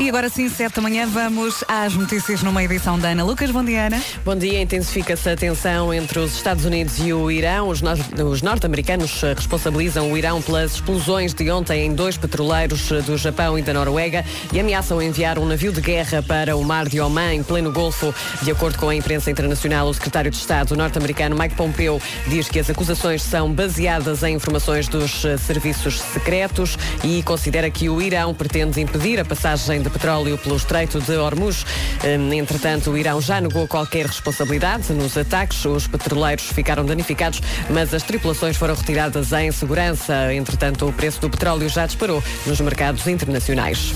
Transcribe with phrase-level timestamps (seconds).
[0.00, 3.50] E agora sim, sete da manhã, vamos às notícias numa edição da Ana Lucas.
[3.50, 4.00] Bom dia, Ana.
[4.24, 7.68] Bom dia, intensifica-se a tensão entre os Estados Unidos e o Irão.
[7.68, 7.82] Os,
[8.24, 13.18] os norte-americanos eh, responsabilizam o Irão pelas explosões de ontem em dois petroleiros eh, do
[13.18, 17.00] Japão e da Noruega e ameaçam enviar um navio de guerra para o mar de
[17.00, 18.14] Oman, em pleno Golfo.
[18.42, 22.60] De acordo com a imprensa internacional, o secretário de Estado norte-americano Mike Pompeo diz que
[22.60, 28.32] as acusações são baseadas em informações dos eh, serviços secretos e considera que o Irão
[28.32, 31.64] pretende impedir a passagem de petróleo pelo Estreito de Hormuz.
[32.04, 35.64] Hum, entretanto, o Irão já negou qualquer responsabilidade nos ataques.
[35.64, 40.32] Os petroleiros ficaram danificados, mas as tripulações foram retiradas em segurança.
[40.32, 43.94] Entretanto, o preço do petróleo já disparou nos mercados internacionais.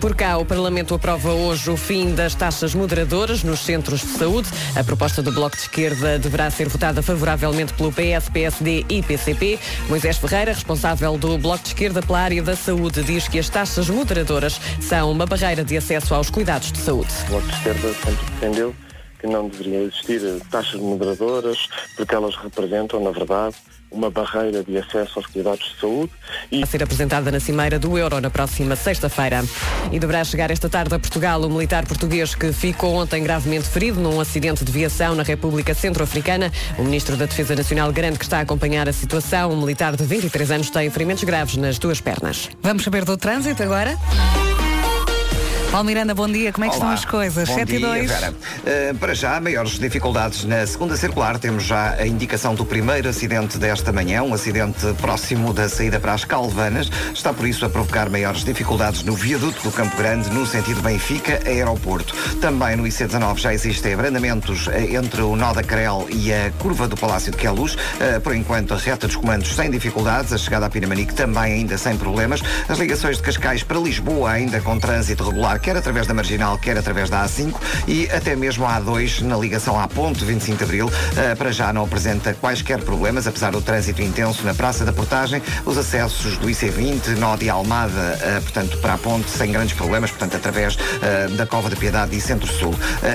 [0.00, 4.48] Por cá, o Parlamento aprova hoje o fim das taxas moderadoras nos centros de saúde.
[4.74, 9.58] A proposta do Bloco de Esquerda deverá ser votada favoravelmente pelo PS, PSD e PCP.
[9.88, 13.90] Moisés Ferreira, responsável do Bloco de Esquerda pela área da saúde, diz que as taxas
[13.90, 17.08] moderadoras são uma barreira de acesso aos cuidados de saúde.
[17.22, 18.74] O Bloco de Esquerda sempre defendeu
[19.20, 23.54] que não deveriam existir taxas moderadoras, porque elas representam, na verdade,
[23.92, 26.10] uma barreira de acesso aos cuidados de saúde.
[26.50, 26.62] E...
[26.62, 29.44] A ser apresentada na Cimeira do Euro na próxima sexta-feira.
[29.92, 34.00] E deverá chegar esta tarde a Portugal o militar português que ficou ontem gravemente ferido
[34.00, 36.50] num acidente de viação na República Centro-Africana.
[36.78, 39.52] O Ministro da Defesa Nacional garante que está a acompanhar a situação.
[39.52, 42.48] Um militar de 23 anos tem ferimentos graves nas duas pernas.
[42.62, 43.96] Vamos saber do trânsito agora?
[45.70, 46.52] Paulo Miranda, bom dia.
[46.52, 46.94] Como é que Olá.
[46.94, 47.48] estão as coisas?
[47.48, 48.10] Bom 7 e dia, 2.
[48.10, 48.32] Vera.
[48.32, 51.38] Uh, para já, maiores dificuldades na segunda circular.
[51.38, 56.12] Temos já a indicação do primeiro acidente desta manhã, um acidente próximo da saída para
[56.12, 56.90] as Calvanas.
[57.14, 62.16] Está por isso a provocar maiores dificuldades no viaduto do Campo Grande, no sentido Benfica-Aeroporto.
[62.40, 66.88] Também no IC19 já existem abrandamentos eh, entre o nó da Crel e a curva
[66.88, 67.74] do Palácio de Queluz.
[67.74, 71.78] Uh, por enquanto, a reta dos comandos sem dificuldades, a chegada a Pinamanique também ainda
[71.78, 72.42] sem problemas.
[72.68, 76.76] As ligações de Cascais para Lisboa ainda com trânsito regular quer através da Marginal, quer
[76.76, 77.54] através da A5
[77.86, 80.86] e até mesmo a A2 na ligação à Ponte 25 de Abril.
[80.86, 85.42] Uh, para já não apresenta quaisquer problemas, apesar do trânsito intenso na Praça da Portagem.
[85.64, 90.10] Os acessos do IC20, nó de Almada, uh, portanto, para a Ponte, sem grandes problemas,
[90.10, 92.74] portanto, através uh, da Cova da Piedade e Centro-Sul.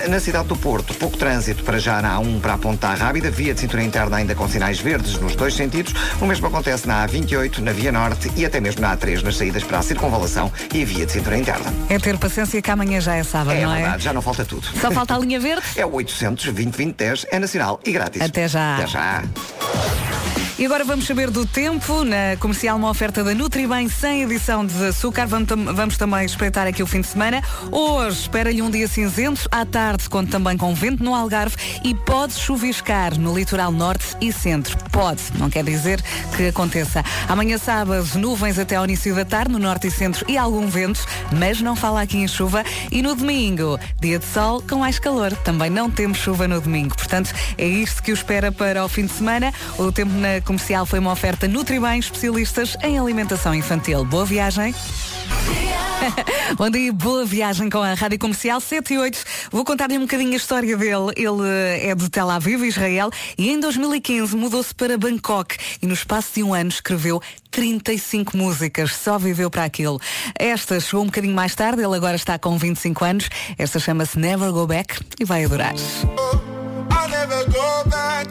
[0.09, 3.53] na cidade do Porto, pouco trânsito para já na A1 para a Ponta Rábida, via
[3.53, 5.93] de cintura interna ainda com sinais verdes nos dois sentidos.
[6.21, 9.63] O mesmo acontece na A28, na Via Norte e até mesmo na A3, nas saídas
[9.63, 11.73] para a Circunvalação e via de cintura interna.
[11.89, 13.81] É ter paciência que amanhã já é sábado, É não é?
[13.81, 14.67] verdade, já não falta tudo.
[14.81, 15.63] Só falta a linha verde?
[15.77, 18.21] É o 800 2010 é nacional e grátis.
[18.21, 18.75] Até já.
[18.77, 19.23] Até já.
[20.57, 22.05] E agora vamos saber do tempo.
[22.05, 25.25] Na comercial, uma oferta da Nutribem sem edição de açúcar.
[25.27, 27.43] Vamos, tam- vamos também espreitar aqui o fim de semana.
[27.69, 29.49] Hoje espera-lhe um dia cinzento.
[29.51, 34.31] À tarde, conto também com vento no Algarve e pode chuviscar no litoral norte e
[34.31, 34.77] centro.
[34.93, 36.01] Pode, não quer dizer
[36.37, 37.03] que aconteça.
[37.27, 41.05] Amanhã, sábado, nuvens até ao início da tarde no norte e centro e algum vento,
[41.37, 42.63] mas não fala aqui em chuva.
[42.89, 45.33] E no domingo, dia de sol com mais calor.
[45.35, 46.95] Também não temos chuva no domingo.
[46.95, 49.53] Portanto, é isto que o espera para o fim de semana.
[49.77, 54.05] O tempo na comercial foi uma oferta Nutribem, especialistas em alimentação infantil.
[54.05, 54.73] Boa viagem.
[56.55, 59.23] Bom dia, boa viagem com a Rádio Comercial 7 e 8.
[59.51, 61.11] Vou contar-lhe um bocadinho a história dele.
[61.15, 65.93] Ele eh, é de Tel Aviv, Israel, e em 2015 mudou-se para Bangkok e no
[65.93, 69.99] espaço de um ano escreveu 35 músicas, só viveu para aquilo.
[70.37, 73.29] Esta chegou um bocadinho mais tarde, ele agora está com 25 anos.
[73.57, 75.73] Esta chama-se Never Go Back e vai adorar.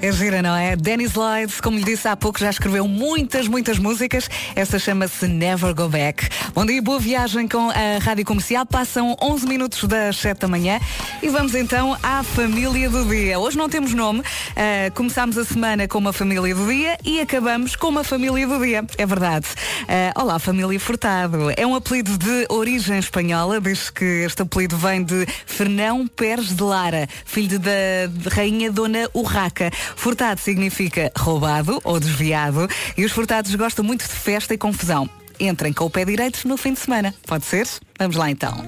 [0.05, 0.77] É gira, não é?
[0.77, 4.29] Dennis Lloyd, como lhe disse há pouco, já escreveu muitas, muitas músicas.
[4.55, 6.29] Essa chama-se Never Go Back.
[6.55, 8.67] Bom dia, boa viagem com a Rádio Comercial.
[8.67, 10.79] Passam 11 minutos das 7 da manhã
[11.23, 13.39] e vamos então à família do dia.
[13.39, 14.23] Hoje não temos nome.
[14.55, 18.59] Ah, começámos a semana com uma família do dia e acabamos com uma família do
[18.63, 18.85] dia.
[18.99, 19.47] É verdade.
[19.89, 21.51] Ah, olá, família Furtado.
[21.57, 23.59] É um apelido de origem espanhola.
[23.59, 27.71] Diz que este apelido vem de Fernão Pérez de Lara, filho da
[28.11, 29.71] de rainha Dona Urraca.
[29.97, 35.11] Furtado significa roubado ou desviado e os furtados gostam muito de festa e confusão.
[35.41, 37.13] Entrem com o pé direito no fim de semana.
[37.27, 37.67] Pode ser?
[37.99, 38.65] Vamos lá então.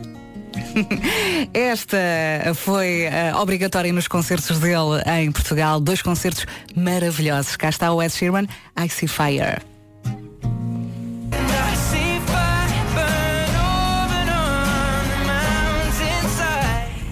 [1.54, 1.96] Esta
[2.54, 5.78] foi eh, obrigatória nos concertos dele em Portugal.
[5.78, 7.56] Dois concertos maravilhosos.
[7.56, 8.46] Cá está o Ed Sheeran,
[8.76, 9.75] I See Fire.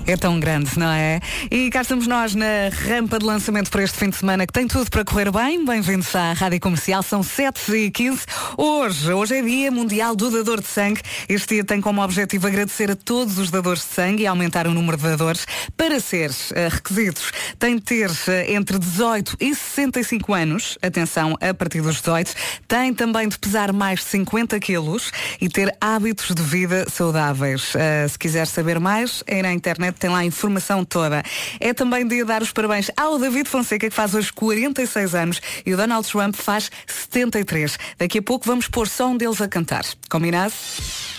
[0.07, 1.19] É tão grande, não é?
[1.51, 4.69] E cá estamos nós na rampa de lançamento para este fim de semana que tem
[4.69, 5.65] tudo para correr bem.
[5.65, 8.27] Bem-vindos à Rádio Comercial, são 7h15.
[8.59, 11.01] Hoje, hoje é Dia Mundial do Dador de Sangue.
[11.27, 14.75] Este dia tem como objetivo agradecer a todos os dadores de sangue e aumentar o
[14.75, 15.47] número de dadores.
[15.75, 18.15] Para ser uh, requisitos, tem de ter uh,
[18.49, 22.35] entre 18 e 65 anos, atenção, a partir dos 18,
[22.69, 25.11] tem também de pesar mais de 50 quilos
[25.41, 27.75] e ter hábitos de vida saudáveis.
[27.75, 31.23] Uh, se quiser saber mais, é na internet tem lá a informação toda.
[31.61, 35.41] É também dia de dar os parabéns ao David Fonseca, que faz hoje 46 anos,
[35.65, 37.79] e o Donald Trump faz 73.
[37.99, 39.85] Daqui a pouco vamos pôr só um deles a cantar.
[40.09, 40.53] Combinado?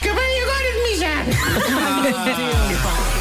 [0.01, 1.25] Acabei agora de mijar!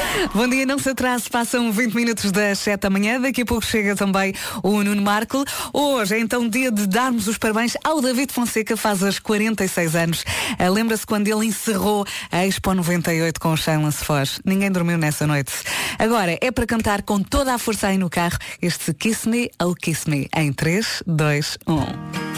[0.34, 3.20] Bom dia, não se atrase, passam 20 minutos das 7 da manhã.
[3.20, 5.44] Daqui a pouco chega também o Nuno Marco.
[5.72, 10.24] Hoje é então dia de darmos os parabéns ao David Fonseca, faz hoje 46 anos.
[10.58, 14.40] Uh, Lembra-se quando ele encerrou a Expo 98 com o Silence Foz.
[14.44, 15.52] Ninguém dormiu nessa noite.
[15.98, 19.74] Agora, é para cantar com toda a força aí no carro este Kiss Me, Oh
[19.74, 22.35] Kiss Me, em 3, 2, 1.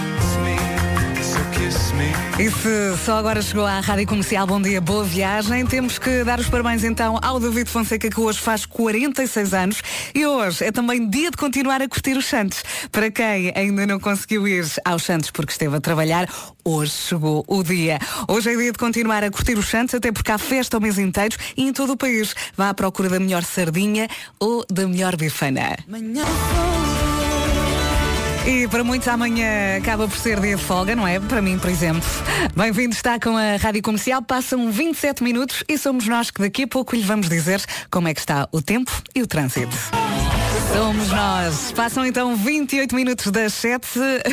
[2.39, 5.67] E se só agora chegou à Rádio Comercial, bom dia, boa viagem.
[5.67, 9.83] Temos que dar os parabéns então ao David Fonseca, que hoje faz 46 anos.
[10.15, 12.63] E hoje é também dia de continuar a curtir os Santos.
[12.93, 16.29] Para quem ainda não conseguiu ir aos Santos porque esteve a trabalhar,
[16.65, 17.99] hoje chegou o dia.
[18.29, 20.97] Hoje é dia de continuar a curtir os Santos, até porque há festa o mês
[20.97, 22.37] inteiro e em todo o país.
[22.57, 24.07] Vá à procura da melhor sardinha
[24.39, 25.77] ou da melhor bifana.
[28.49, 31.21] E para muitos amanhã acaba por ser dia de folga, não é?
[31.21, 32.09] Para mim, por exemplo.
[32.57, 34.23] Bem-vindo, está com a Rádio Comercial.
[34.23, 38.15] Passam 27 minutos e somos nós que daqui a pouco lhe vamos dizer como é
[38.15, 39.77] que está o tempo e o trânsito.
[40.73, 41.73] Somos nós.
[41.73, 43.87] Passam então 28 minutos das 7.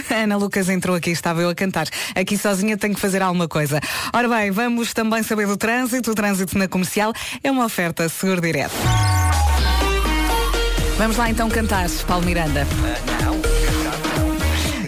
[0.10, 1.90] Ana Lucas entrou aqui, estava eu a cantar.
[2.16, 3.82] Aqui sozinha tenho que fazer alguma coisa.
[4.14, 6.12] Ora bem, vamos também saber do trânsito.
[6.12, 7.12] O trânsito na comercial
[7.44, 8.76] é uma oferta seguro direto.
[10.98, 12.66] Vamos lá então cantar, Paulo Miranda.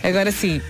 [0.08, 0.62] Agora sim.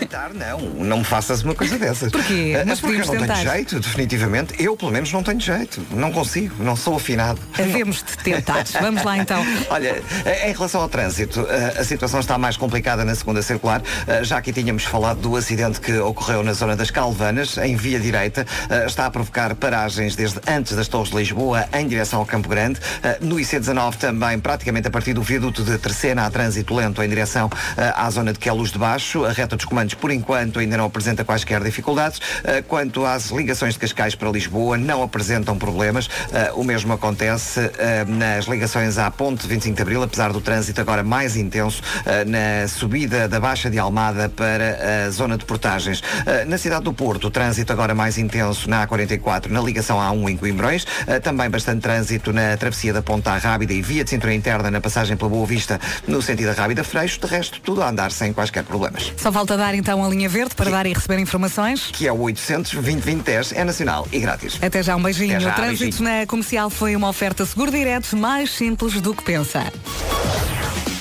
[0.00, 0.58] Cantar, não.
[0.60, 2.10] Não me faças uma coisa dessas.
[2.10, 2.56] Porquê?
[2.60, 3.44] Ah, Mas porque eu não tenho tentar.
[3.52, 4.54] jeito, definitivamente.
[4.62, 5.82] Eu, pelo menos, não tenho jeito.
[5.90, 6.62] Não consigo.
[6.62, 7.38] Não sou afinado.
[7.58, 8.64] Havemos de tentar.
[8.80, 9.44] Vamos lá então.
[9.68, 10.02] Olha,
[10.46, 13.82] em relação ao trânsito, eh, a situação está mais complicada na segunda circular.
[14.06, 18.00] Eh, Já aqui tínhamos falado do acidente que ocorreu na zona das Calvanas, em via
[18.00, 18.46] direita.
[18.70, 22.48] Eh, Está a provocar paragens desde antes das Torres de Lisboa em direção ao Campo
[22.48, 22.80] Grande.
[23.02, 27.08] Eh, No IC19 também, praticamente a partir do viaduto de Terceira, há trânsito lento em
[27.08, 28.85] direção eh, à zona de Queluz de Baixo.
[28.94, 32.20] A reta dos comandos, por enquanto, ainda não apresenta quaisquer dificuldades.
[32.44, 36.08] Eh, Quanto às ligações de Cascais para Lisboa, não apresentam problemas.
[36.32, 40.80] Eh, O mesmo acontece eh, nas ligações à Ponte 25 de Abril, apesar do trânsito
[40.80, 41.82] agora mais intenso
[42.26, 46.02] na subida da Baixa de Almada para a zona de portagens.
[46.46, 50.36] Na cidade do Porto, o trânsito agora mais intenso na A44, na ligação A1 em
[50.36, 50.86] Coimbrões.
[51.22, 54.80] Também bastante trânsito na travessia da Ponta à Rábida e via de cintura interna na
[54.80, 57.20] passagem pela Boa Vista no sentido da Rábida Freixo.
[57.20, 58.75] De resto, tudo a andar sem quaisquer problemas.
[59.16, 61.90] Só falta dar então a linha verde para dar e receber informações.
[61.92, 64.58] Que é o 800 2010 é nacional e grátis.
[64.62, 65.40] Até já, um beijinho.
[65.40, 66.20] Já, o trânsito beijinho.
[66.20, 69.72] na comercial foi uma oferta seguro direto mais simples do que pensar.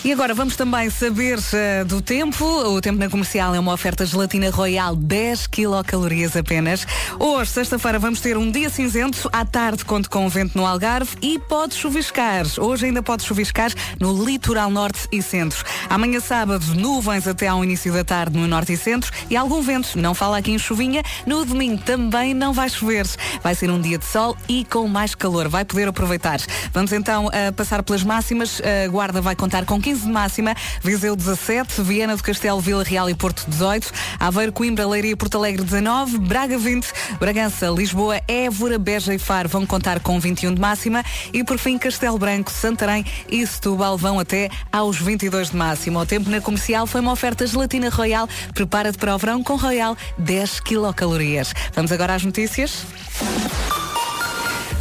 [0.05, 2.45] E agora vamos também saber eh, do tempo.
[2.45, 6.85] O tempo na comercial é uma oferta gelatina royal 10 quilocalorias apenas.
[7.19, 9.27] Hoje, sexta-feira, vamos ter um dia cinzento.
[9.33, 12.45] À tarde, conto com vento no Algarve e pode chuviscar.
[12.59, 15.65] Hoje ainda pode chuviscar no litoral norte e centro.
[15.89, 19.99] Amanhã, sábado, nuvens até ao início da tarde no norte e centro e algum vento.
[19.99, 21.03] Não fala aqui em chuvinha.
[21.25, 23.05] No domingo também não vai chover.
[23.43, 25.49] Vai ser um dia de sol e com mais calor.
[25.49, 26.39] Vai poder aproveitar.
[26.71, 28.61] Vamos então a passar pelas máximas.
[28.61, 33.09] A Guarda vai contar com 15 de máxima, Viseu 17, Viana do Castelo, Vila Real
[33.09, 36.87] e Porto 18, Aveiro, Coimbra, Leiria e Porto Alegre 19, Braga 20,
[37.19, 41.77] Bragança, Lisboa, Évora, Beja e Faro vão contar com 21 de máxima e por fim
[41.77, 45.99] Castelo Branco, Santarém e Setúbal vão até aos 22 de máxima.
[45.99, 48.27] O tempo na comercial foi uma oferta gelatina Royal.
[48.53, 51.53] Prepara-te para o verão com Royal 10 quilocalorias.
[51.73, 52.85] Vamos agora às notícias.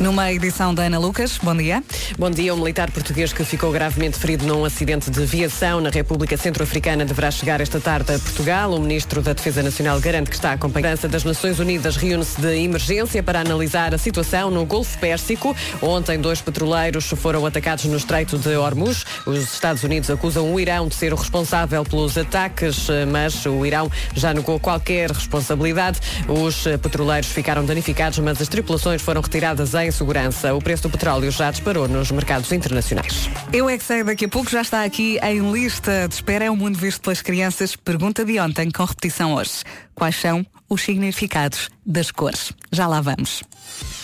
[0.05, 1.83] Numa edição da Ana Lucas, bom dia.
[2.19, 2.53] Bom dia.
[2.53, 7.31] O militar português que ficou gravemente ferido num acidente de viação na República Centro-Africana deverá
[7.31, 8.75] chegar esta tarde a Portugal.
[8.75, 10.89] O ministro da Defesa Nacional garante que está a acompanhar.
[10.89, 15.57] A França das Nações Unidas reúne-se de emergência para analisar a situação no Golfo Pérsico.
[15.81, 19.07] Ontem, dois petroleiros foram atacados no Estreito de Hormuz.
[19.25, 23.91] Os Estados Unidos acusam o Irão de ser o responsável pelos ataques, mas o Irão
[24.15, 25.99] já negou qualquer responsabilidade.
[26.29, 30.55] Os petroleiros ficaram danificados, mas as tripulações foram retiradas em segurança.
[30.55, 33.31] O preço do petróleo já disparou nos mercados internacionais.
[33.53, 36.45] Eu é que sei, daqui a pouco já está aqui em lista de espera.
[36.45, 37.77] É o mundo visto pelas crianças.
[37.77, 39.63] Pergunta de ontem, com repetição hoje.
[39.95, 42.53] Quais são os significados das cores?
[42.73, 43.43] Já lá vamos.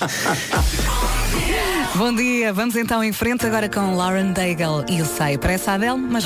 [1.95, 5.37] Bom dia, vamos então em frente agora com Lauren Daigle e o Sei.
[5.37, 6.25] Parece a Adele, mas.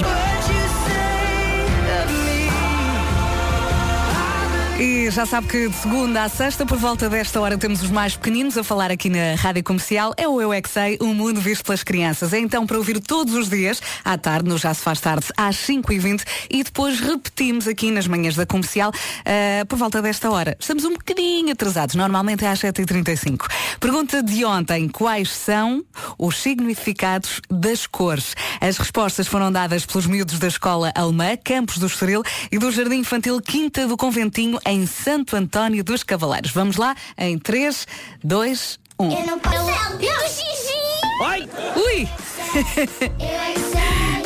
[4.77, 8.17] E já sabe que de segunda à sexta, por volta desta hora, temos os mais
[8.17, 10.13] pequeninos a falar aqui na Rádio Comercial.
[10.17, 12.33] É o Eu é que Sei, o mundo visto pelas crianças.
[12.33, 15.57] É então para ouvir todos os dias, à tarde, no Já se faz tarde, às
[15.59, 20.57] 5h20 e depois repetimos aqui nas manhãs da Comercial uh, por volta desta hora.
[20.59, 23.47] Estamos um bocadinho atrasados, normalmente é às 7h35.
[23.79, 25.85] Pergunta de ontem, quais são
[26.19, 28.35] os significados das cores?
[28.61, 32.97] As respostas foram dadas pelos miúdos da Escola Alemã, Campos do Estoril e do Jardim
[32.97, 36.53] Infantil Quinta do Conventinho, em Santo António dos Cavaleiros.
[36.53, 37.87] Vamos lá em 3,
[38.23, 39.13] 2, 1.
[39.13, 39.57] Eu não posso.
[40.01, 40.75] Eu xixi!
[41.23, 41.49] Oi!
[41.77, 42.09] Ui!
[42.55, 44.25] Eu é que sei.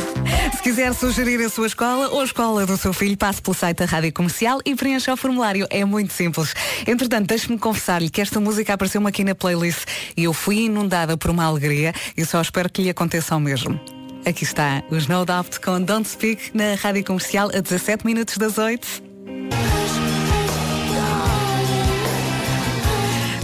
[0.57, 3.78] Se quiser sugerir a sua escola ou a escola do seu filho, passe pelo site
[3.78, 5.66] da Rádio Comercial e preencha o formulário.
[5.71, 6.54] É muito simples.
[6.87, 11.30] Entretanto, deixe-me confessar-lhe que esta música apareceu-me aqui na playlist e eu fui inundada por
[11.30, 13.80] uma alegria e só espero que lhe aconteça o mesmo.
[14.26, 18.59] Aqui está os No Doubt com Don't Speak na Rádio Comercial a 17 minutos das
[18.59, 19.08] 8.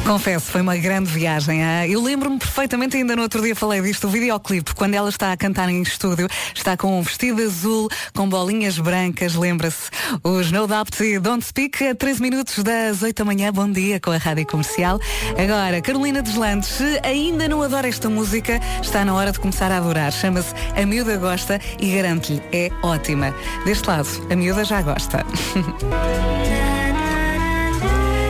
[0.06, 1.64] Confesso, foi uma grande viagem.
[1.64, 1.88] ah.
[1.88, 5.36] Eu lembro-me perfeitamente, ainda no outro dia falei disto, o videoclipe, quando ela está a
[5.36, 9.90] cantar em estúdio, está com um vestido azul, com bolinhas brancas, lembra-se.
[10.22, 13.98] Os No Doubt e Don't Speak, a 13 minutos das 8 da manhã, bom dia
[13.98, 15.00] com a Rádio Comercial.
[15.42, 19.78] Agora, Carolina Deslandes, se ainda não adora esta música, está na hora de começar a
[19.78, 20.12] adorar.
[20.12, 23.34] Chama-se A Miúda Gosta e garanto-lhe, é ótima.
[23.64, 25.24] Deste lado, a miúda já gosta.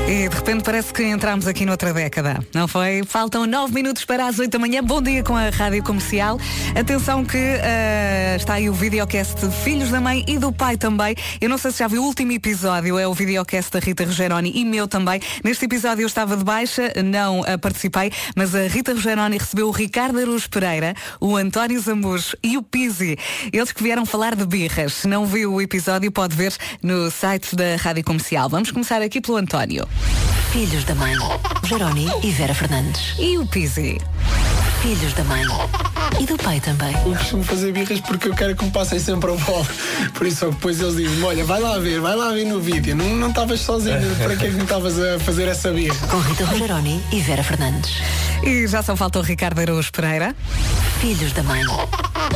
[0.06, 3.02] E de repente parece que entramos aqui noutra década, não foi?
[3.06, 4.84] Faltam nove minutos para as 8 da manhã.
[4.84, 6.38] Bom dia com a Rádio Comercial.
[6.78, 11.16] Atenção que ah, está aí o videocast de Filhos da Mãe e do Pai também.
[11.40, 14.52] Eu não sei se já viu o último episódio, é o videocast da Rita Rogeroni
[14.54, 15.20] e meu também.
[15.42, 19.70] Neste episódio eu estava de baixa, não ah, participei, mas a Rita Rogeroni recebeu o
[19.70, 23.16] Ricardo Aruz Pereira, o António Zambujo e o Pizzi.
[23.50, 24.92] Eles que vieram falar de birras.
[24.92, 28.50] Se não viu o episódio, pode ver no site da Rádio Comercial.
[28.50, 29.88] Vamos começar aqui pelo António.
[30.52, 31.14] Filhos da mãe,
[31.64, 33.14] Jeroni e Vera Fernandes.
[33.18, 34.00] E o Pizzi?
[34.82, 35.42] Filhos da mãe
[36.20, 36.94] e do pai também.
[37.04, 39.66] Eu costumo fazer birras porque eu quero que me passem sempre a bola.
[40.12, 42.94] Por isso, depois eles dizem olha, vai lá ver, vai lá ver no vídeo.
[42.94, 45.96] Não não estavas sozinho, para que é que me estavas a fazer essa birra?
[46.08, 48.02] Com Rita Rogeroni e Vera Fernandes.
[48.42, 50.34] E já só falta o Ricardo Araújo Pereira.
[51.00, 51.62] Filhos da mãe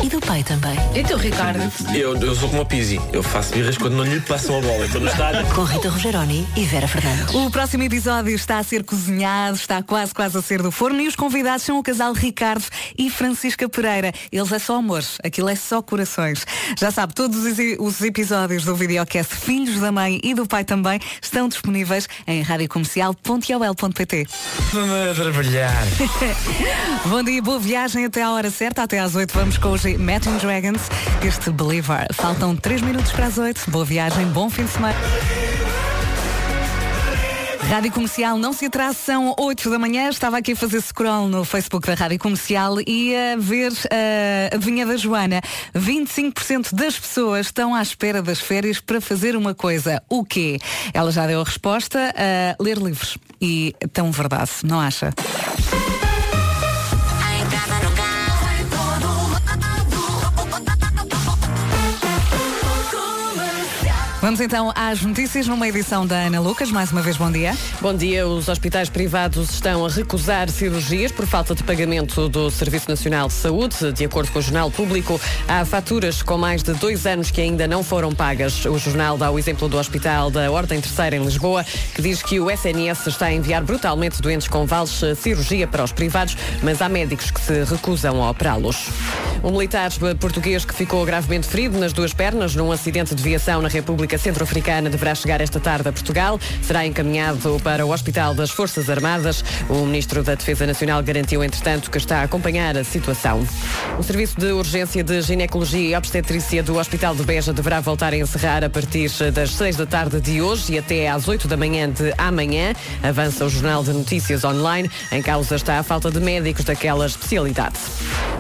[0.03, 0.77] e do pai também.
[0.95, 1.71] Então, Ricardo?
[1.95, 3.01] Eu, eu sou como a Pizzi.
[3.13, 4.85] Eu faço birras quando não lhe passam a bola.
[4.85, 5.47] Estou no estádio.
[5.55, 7.35] Com Rita Rogeroni e Vera Fernandes.
[7.35, 11.09] O próximo episódio está a ser cozinhado, está quase quase a ser do forno e
[11.09, 12.65] os convidados são o casal Ricardo
[12.99, 14.13] e Francisca Pereira.
[14.31, 16.47] Eles é só amor, aquilo é só corações.
[16.79, 21.01] Já sabe, todos os, os episódios do videocast Filhos da Mãe e do Pai também
[21.23, 24.27] estão disponíveis em radiocomercial.ol.pt.
[25.15, 25.87] trabalhar.
[27.07, 30.39] Bom dia, boa viagem até à hora certa, até às 8 vamos com os Imagine
[30.39, 30.83] Dragons,
[31.27, 32.09] este Believer.
[32.13, 34.99] Faltam 3 minutos para as 8, boa viagem, bom fim de semana.
[37.61, 40.09] Rádio Comercial, não se atrase, são 8 da manhã.
[40.09, 44.55] Estava aqui a fazer scroll no Facebook da Rádio Comercial e a ver uh, a
[44.55, 45.41] adivinha da Joana.
[45.75, 50.03] 25% das pessoas estão à espera das férias para fazer uma coisa.
[50.09, 50.59] O quê?
[50.95, 53.19] Ela já deu a resposta, uh, ler livros.
[53.41, 55.13] E tão verdade, não acha?
[64.21, 66.73] Vamos então às notícias numa edição da Ana Lucas.
[66.73, 67.57] Mais uma vez, bom dia.
[67.81, 68.27] Bom dia.
[68.27, 73.35] Os hospitais privados estão a recusar cirurgias por falta de pagamento do Serviço Nacional de
[73.35, 73.93] Saúde.
[73.93, 77.69] De acordo com o Jornal Público, há faturas com mais de dois anos que ainda
[77.69, 78.65] não foram pagas.
[78.65, 82.41] O jornal dá o exemplo do Hospital da Ordem Terceira em Lisboa, que diz que
[82.41, 86.89] o SNS está a enviar brutalmente doentes com vales cirurgia para os privados, mas há
[86.89, 88.89] médicos que se recusam a operá-los.
[89.45, 93.69] Um militar português que ficou gravemente ferido nas duas pernas num acidente de viação na
[93.69, 96.41] República Centro-Africana deverá chegar esta tarde a Portugal.
[96.63, 99.45] Será encaminhado para o Hospital das Forças Armadas.
[99.69, 103.47] O Ministro da Defesa Nacional garantiu, entretanto, que está a acompanhar a situação.
[103.99, 108.17] O Serviço de Urgência de Ginecologia e Obstetrícia do Hospital de Beja deverá voltar a
[108.17, 111.91] encerrar a partir das 6 da tarde de hoje e até às 8 da manhã
[111.91, 112.73] de amanhã.
[113.03, 114.91] Avança o Jornal de Notícias Online.
[115.11, 117.77] Em causa está a falta de médicos daquela especialidade.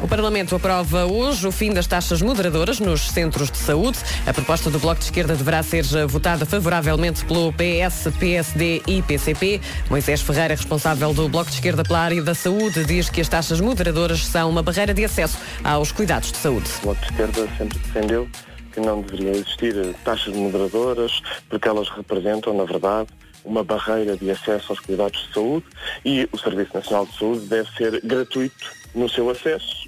[0.02, 3.98] O Parlamento aprova hoje o fim das taxas moderadoras nos centros de saúde.
[4.26, 9.60] A proposta do Bloco de Esquerda deverá ser votada favoravelmente pelo PS, PSD e PCP.
[9.90, 13.60] Moisés Ferreira, responsável do Bloco de Esquerda pela área da saúde, diz que as taxas
[13.60, 16.68] moderadoras são uma barreira de acesso aos cuidados de saúde.
[16.78, 18.28] O Bloco de Esquerda sempre defendeu
[18.72, 23.08] que não deveriam existir eh, taxas moderadoras, porque elas representam, na verdade,
[23.44, 25.66] uma barreira de acesso aos cuidados de saúde
[26.04, 29.87] e o Serviço Nacional de Saúde deve ser gratuito no seu acesso,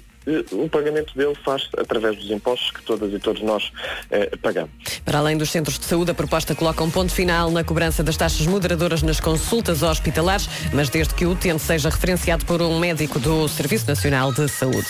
[0.51, 3.71] o pagamento dele faz através dos impostos que todas e todos nós
[4.11, 4.71] eh, pagamos.
[5.03, 8.17] Para além dos centros de saúde, a proposta coloca um ponto final na cobrança das
[8.17, 13.19] taxas moderadoras nas consultas hospitalares, mas desde que o utente seja referenciado por um médico
[13.19, 14.87] do Serviço Nacional de Saúde.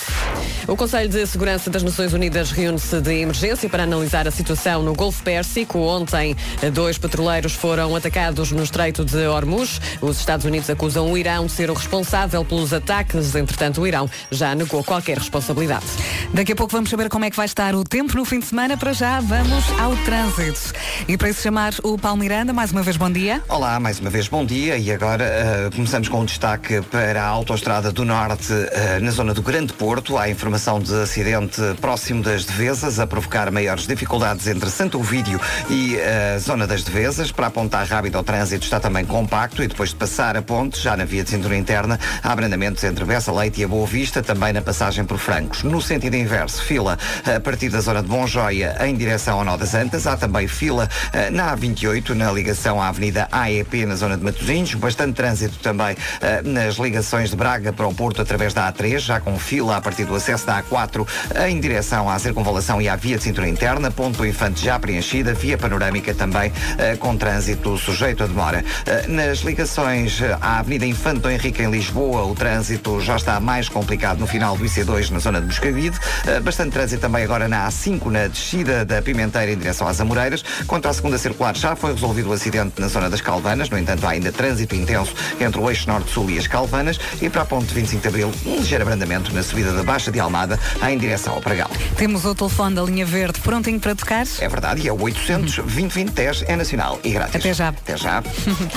[0.68, 4.94] O Conselho de Segurança das Nações Unidas reúne-se de emergência para analisar a situação no
[4.94, 5.80] Golfo Pérsico.
[5.80, 6.36] Ontem,
[6.74, 9.80] dois petroleiros foram atacados no Estreito de Hormuz.
[10.02, 13.34] Os Estados Unidos acusam o Irão de ser o responsável pelos ataques.
[13.36, 15.86] Entretanto, o Irão já negou qualquer responsabilidade.
[16.34, 18.46] Daqui a pouco vamos saber como é que vai estar o tempo no fim de
[18.46, 18.78] semana.
[18.78, 20.74] Para já, vamos ao trânsito.
[21.08, 23.42] E para isso chamar o Paulo Miranda, mais uma vez bom dia.
[23.48, 25.24] Olá, mais uma vez bom dia e agora
[25.70, 28.68] uh, começamos com um destaque para a Autostrada do Norte uh,
[29.02, 30.18] na zona do Grande Porto.
[30.18, 35.98] Há informação de acidente próximo das Devesas a provocar maiores dificuldades entre Santo Ovídio e
[35.98, 37.32] a uh, zona das Devesas.
[37.32, 40.96] Para apontar rápido ao trânsito está também compacto e depois de passar a ponte, já
[40.96, 44.54] na via de cintura interna, há abrandamentos entre Bessa Leite e a Boa Vista, também
[44.54, 45.64] na passagem por Francos.
[45.64, 49.58] No sentido inverso, fila a partir da zona de Bom Joia em direção ao Nó
[49.58, 50.08] das Antas.
[50.08, 54.74] Há também fila uh, na A28, na ligação à Avenida AEP, na zona de Matosinhos.
[54.76, 59.20] Bastante trânsito também uh, nas ligações de Braga para o Porto através da A3, já
[59.20, 61.06] com fila a partir do acesso da A4
[61.46, 63.92] em direção à circunvalação e à via de cintura interna.
[63.92, 66.54] Ponto Infante já preenchida, via panorâmica também
[67.00, 68.64] com trânsito sujeito a demora.
[69.10, 74.28] nas ligações à Avenida Infante Henrique em Lisboa, o trânsito já está mais complicado no
[74.28, 75.98] final do IC2 na zona de Moscavide.
[76.44, 80.44] bastante trânsito também agora na A5, na descida da Pimenteira em direção às Amoreiras.
[80.68, 83.70] Quanto à segunda circular, já foi resolvido o acidente na zona das Calvanas.
[83.70, 87.00] No entanto, há ainda trânsito intenso entre o eixo norte-sul e as Calvanas.
[87.22, 90.20] E para a ponte 25 de Abril, um ligeiro abrandamento na subida da Baixa de
[90.20, 91.70] Almada em direção ao Pragal.
[91.96, 94.26] Temos o telefone da linha verde prontinho para tocar.
[94.40, 97.36] É verdade, e é o 800 2020 10 é nacional e grátis.
[97.36, 97.70] Até já.
[97.70, 98.24] Até já.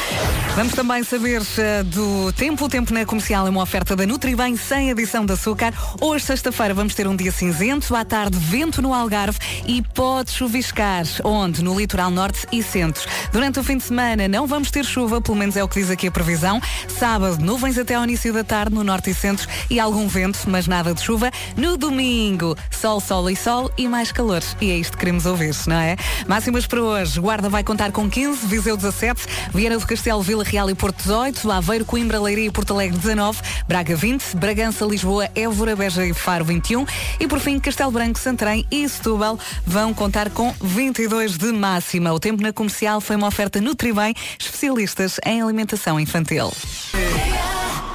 [0.54, 2.64] Vamos também saber uh, do tempo.
[2.64, 5.74] O tempo na comercial é uma oferta da Nutribem sem adição de açúcar.
[6.00, 7.94] Hoje, sexta-feira, vamos ter um dia cinzento.
[7.94, 11.04] À tarde, vento no Algarve e pode chuviscar.
[11.24, 11.62] Onde?
[11.62, 13.02] No litoral norte e centro.
[13.32, 15.90] Durante o fim de semana não vamos ter chuva, pelo menos é o que diz
[15.90, 16.60] aqui a previsão.
[16.88, 20.66] Sábado, nuvens até ao início da tarde no norte e centro e algum vento, mas
[20.66, 21.30] nada de chuva.
[21.56, 24.42] No domingo, sol, sol e sol e mais calor.
[24.60, 25.96] E é isto que queremos ouvir, não é?
[26.26, 27.18] Máximas para hoje.
[27.18, 31.50] Guarda vai contar com 15, Viseu 17, Vieira do Castelo, Vila Real e Porto 18,
[31.50, 36.44] Aveiro, Coimbra, Leiria e Porto Alegre 19, Braga 20, Bragança, Lisboa, Évora, Beja e Faro
[36.44, 36.86] 21
[37.18, 42.12] e por fim Castelo Branco, Santarém e Setúbal vão contar com 22 de máxima.
[42.12, 46.52] O tempo na comercial foi uma oferta Nutribem, especialistas em alimentação infantil.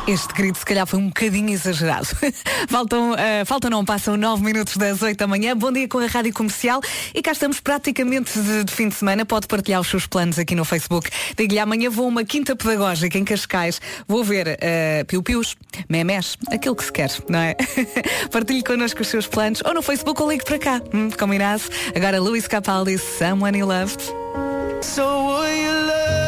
[0.09, 2.07] Este grito se calhar foi um bocadinho exagerado.
[2.67, 5.55] Faltam, uh, faltam não, passam 9 minutos das 8 da manhã.
[5.55, 6.81] Bom dia com a Rádio Comercial
[7.13, 9.23] e cá estamos praticamente de, de fim de semana.
[9.23, 11.11] Pode partilhar os seus planos aqui no Facebook.
[11.37, 13.79] Digo-lhe, amanhã vou a uma quinta pedagógica em Cascais.
[14.07, 15.55] Vou ver uh, piu-pius,
[15.87, 17.55] memés, aquilo que se quer, não é?
[18.33, 20.81] Partilhe connosco os seus planos ou no Facebook ou ligue para cá.
[20.91, 21.61] Hum, combinado?
[21.95, 24.58] Agora Luís Capaldi, Someone You Loved.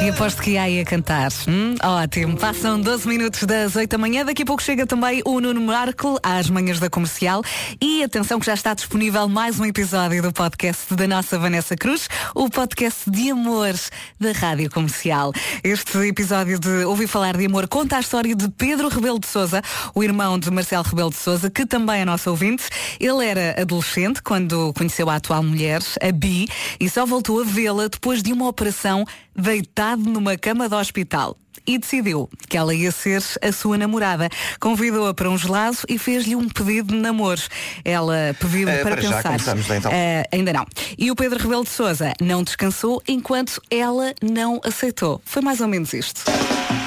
[0.04, 1.32] E aposto que aí a cantar.
[1.48, 1.76] Hum?
[1.82, 2.36] Ótimo.
[2.36, 4.26] Passam 12 minutos das 8 da manhã.
[4.26, 7.44] Daqui a pouco chega também o Nuno Marco às manhãs da comercial.
[7.80, 12.10] E atenção que já está disponível mais um episódio do podcast da nossa Vanessa Cruz,
[12.34, 15.32] o podcast de amores da Rádio Comercial.
[15.64, 19.62] Este episódio de Ouvir Falar de Amor conta a história de Pedro Rebelo de Souza,
[19.94, 22.64] o irmão de Marcelo Rebelo de Souza, que também é nosso ouvinte.
[23.00, 26.48] Ele era adolescente quando conheceu a atual mulher, a Bi,
[26.80, 31.78] e só voltou a vê-la depois de uma operação deitado numa cama de hospital e
[31.78, 34.30] decidiu que ela ia ser a sua namorada.
[34.60, 37.42] Convidou-a para um gelado e fez-lhe um pedido de namoro.
[37.84, 39.58] Ela pediu Eh, para, para já, pensar.
[39.58, 39.92] então.
[39.94, 40.66] Eh, ainda não.
[40.98, 45.22] E o Pedro Rebelo de Souza não descansou enquanto ela não aceitou.
[45.26, 46.22] Foi mais ou menos isto.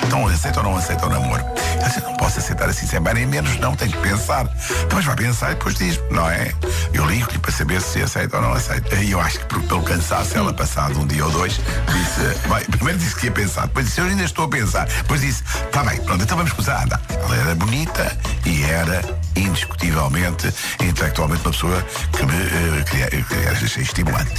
[0.07, 1.43] Então aceita ou não aceita o namoro?
[1.81, 4.45] Eu disse, não posso aceitar assim sem bem nem menos, não, tenho que pensar.
[4.85, 6.53] Então, mas vai pensar e depois diz não é?
[6.93, 8.95] Eu ligo-lhe para saber se aceita ou não aceita.
[8.97, 12.99] E eu acho que pelo cansaço, ela passado um dia ou dois, disse, bem, primeiro
[12.99, 14.64] disse que ia pensar, depois disse, eu ainda estou a pensar.
[14.73, 17.01] Depois disse, está bem, pronto, então vamos andar.
[17.09, 19.01] Ela era bonita e era
[19.37, 24.33] indiscutivelmente, intelectualmente uma pessoa que me eh, queria, eu queria achei estimulante.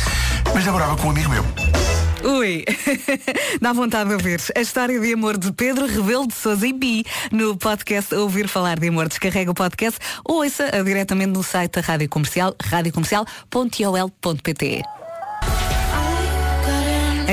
[0.53, 1.45] Mas namorava com um amigo meu.
[2.23, 2.65] Ui,
[3.61, 7.05] dá vontade de ouvir a história de amor de Pedro Rebelo de Souza e Bi
[7.31, 9.07] no podcast Ouvir Falar de Amor.
[9.07, 14.94] Descarrega o podcast ou ouça diretamente no site da Rádio Comercial, radiocomercial.ol.pt.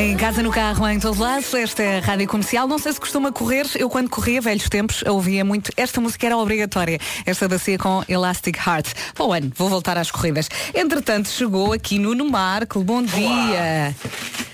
[0.02, 2.66] Em casa, no carro, em todo lado, esta é a Rádio Comercial.
[2.66, 5.70] Não sei se costuma correr, eu quando corria, velhos tempos, ouvia muito.
[5.76, 6.98] Esta música era obrigatória.
[7.24, 8.94] Esta da Cia com Elastic Heart.
[9.16, 10.48] Bom ano, vou voltar às corridas.
[10.74, 12.82] Entretanto, chegou aqui Nuno Marco.
[12.82, 13.94] Bom dia.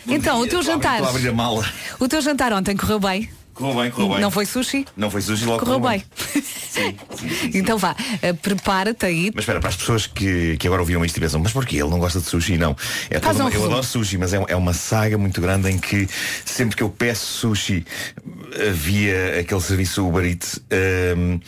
[0.07, 0.97] então, o teu jantar.
[0.97, 1.65] Estou a abrir a mala.
[1.99, 3.31] O teu jantar ontem correu bem?
[3.59, 4.21] Correu bem, correu bem.
[4.21, 4.87] Não foi sushi?
[4.97, 6.05] Não foi sushi, logo Correu correu bem.
[6.69, 7.51] Sim, sim, sim.
[7.55, 9.33] Então vá, eh, prepara-te aí.
[9.35, 11.75] Mas espera, para as pessoas que, que agora ouviram isto e pensam, mas porquê?
[11.77, 12.57] Ele não gosta de sushi?
[12.57, 12.77] Não.
[13.11, 15.77] É Faz uma- um eu adoro sushi, mas é, é uma saga muito grande em
[15.79, 16.07] que
[16.45, 17.85] sempre que eu peço sushi
[18.75, 20.61] via aquele serviço Uber Eats,
[21.17, 21.41] hum,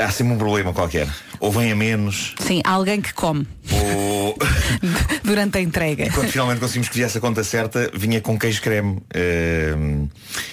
[0.00, 1.06] há sempre um problema qualquer.
[1.40, 4.36] Ou vem a menos, Sim, há alguém que come ou
[5.24, 6.10] durante a entrega.
[6.12, 8.98] quando finalmente conseguimos que viesse a conta certa, vinha com queijo creme,
[9.76, 10.08] hum,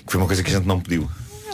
[0.05, 1.09] que foi uma coisa que a gente não pediu.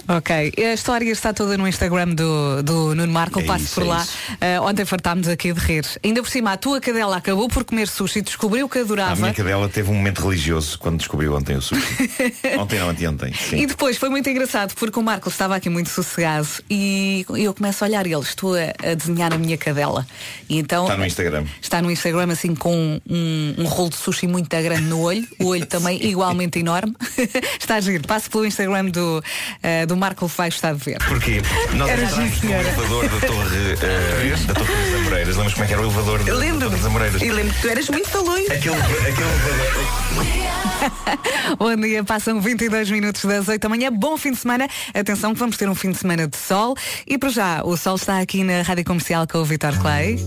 [0.06, 3.84] Ok, a história está toda no Instagram do, do Nuno Marco, É passe isso, por
[3.84, 4.06] é lá.
[4.42, 5.86] Eh, ontem fartámos aqui de rir.
[6.04, 9.16] Ainda por cima, a tua cadela acabou por comer sushi, descobriu que A adorava.
[9.16, 12.12] minha cadela teve um momento religioso quando descobriu ontem o sushi.
[12.60, 13.34] ontem não, anteontem.
[13.34, 13.60] Sim.
[13.62, 17.82] E depois foi muito engraçado porque o Marco estava aqui muito sossegado e eu começo
[17.84, 20.06] a olhar ele, estou a, a desenhar a minha cadela.
[20.50, 21.46] E então Está no Instagram.
[21.62, 25.46] está no Instagram assim com um, um rolo de sushi muito grande no olho, o
[25.46, 26.94] olho também igualmente enorme.
[27.58, 28.06] está a giro.
[28.06, 29.24] Passe pelo Instagram do,
[29.62, 30.98] eh, do Marco vai gostar de ver.
[31.08, 31.42] Porquê?
[31.74, 35.36] Nós Era entramos sim, no elevador da Torre, eh, da Torre das Amoreiras.
[35.36, 37.22] Lembras como é que era o elevador da, da Torre das Amoreiras?
[37.22, 38.50] E lembro que tu eras muito falões.
[38.50, 40.44] Aquele, aquele elevador.
[41.58, 43.92] Bom dia, passam 22 minutos das 8 da manhã.
[43.92, 44.68] Bom fim de semana.
[44.94, 46.76] Atenção que vamos ter um fim de semana de sol.
[47.08, 50.20] E para já, o sol está aqui na Rádio Comercial com o Vitor Clay.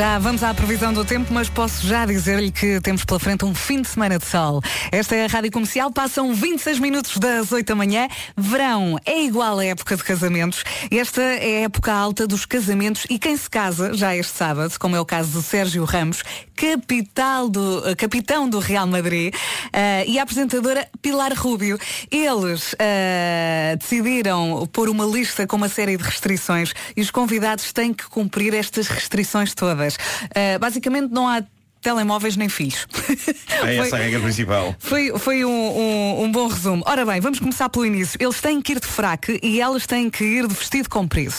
[0.00, 3.54] Já vamos à previsão do tempo, mas posso já dizer-lhe que temos pela frente um
[3.54, 4.62] fim de semana de sol.
[4.90, 8.08] Esta é a Rádio Comercial, passam 26 minutos das 8 da manhã.
[8.34, 10.64] Verão é igual à época de casamentos.
[10.90, 14.96] Esta é a época alta dos casamentos e quem se casa já este sábado, como
[14.96, 16.22] é o caso do Sérgio Ramos,
[16.56, 19.34] capital do, eh, capitão do Real Madrid,
[19.70, 21.78] eh, e a apresentadora Pilar Rubio.
[22.10, 27.92] Eles eh, decidiram pôr uma lista com uma série de restrições e os convidados têm
[27.92, 29.89] que cumprir estas restrições todas.
[30.34, 31.42] Eh, basicamente não há
[31.82, 32.86] telemóveis nem filhos.
[33.62, 34.74] É essa a regra principal.
[34.78, 36.82] Foi, foi um, um- um bom resumo.
[36.86, 38.16] Ora bem, vamos começar pelo início.
[38.20, 41.34] Eles têm que ir de fraque e elas têm que ir de vestido comprido.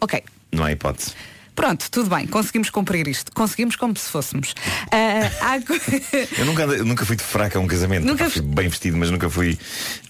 [0.00, 0.22] Ok.
[0.52, 1.12] Não há hipótese.
[1.56, 3.32] Pronto, tudo bem, conseguimos cumprir isto.
[3.32, 4.54] Conseguimos como se fôssemos.
[4.90, 5.56] Ah, há
[6.38, 8.04] Eu nunca, nunca fui de fraca a um casamento.
[8.04, 9.58] Nunca fui bem vestido, mas nunca fui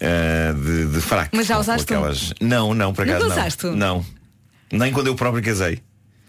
[0.01, 1.31] eh, de, de fraca.
[1.35, 2.33] Mas já usaste aquelas...
[2.41, 3.31] Não, não, Nunca acaso não.
[3.37, 3.67] usaste?
[3.69, 4.07] Não.
[4.73, 5.81] Nem quando eu próprio casei.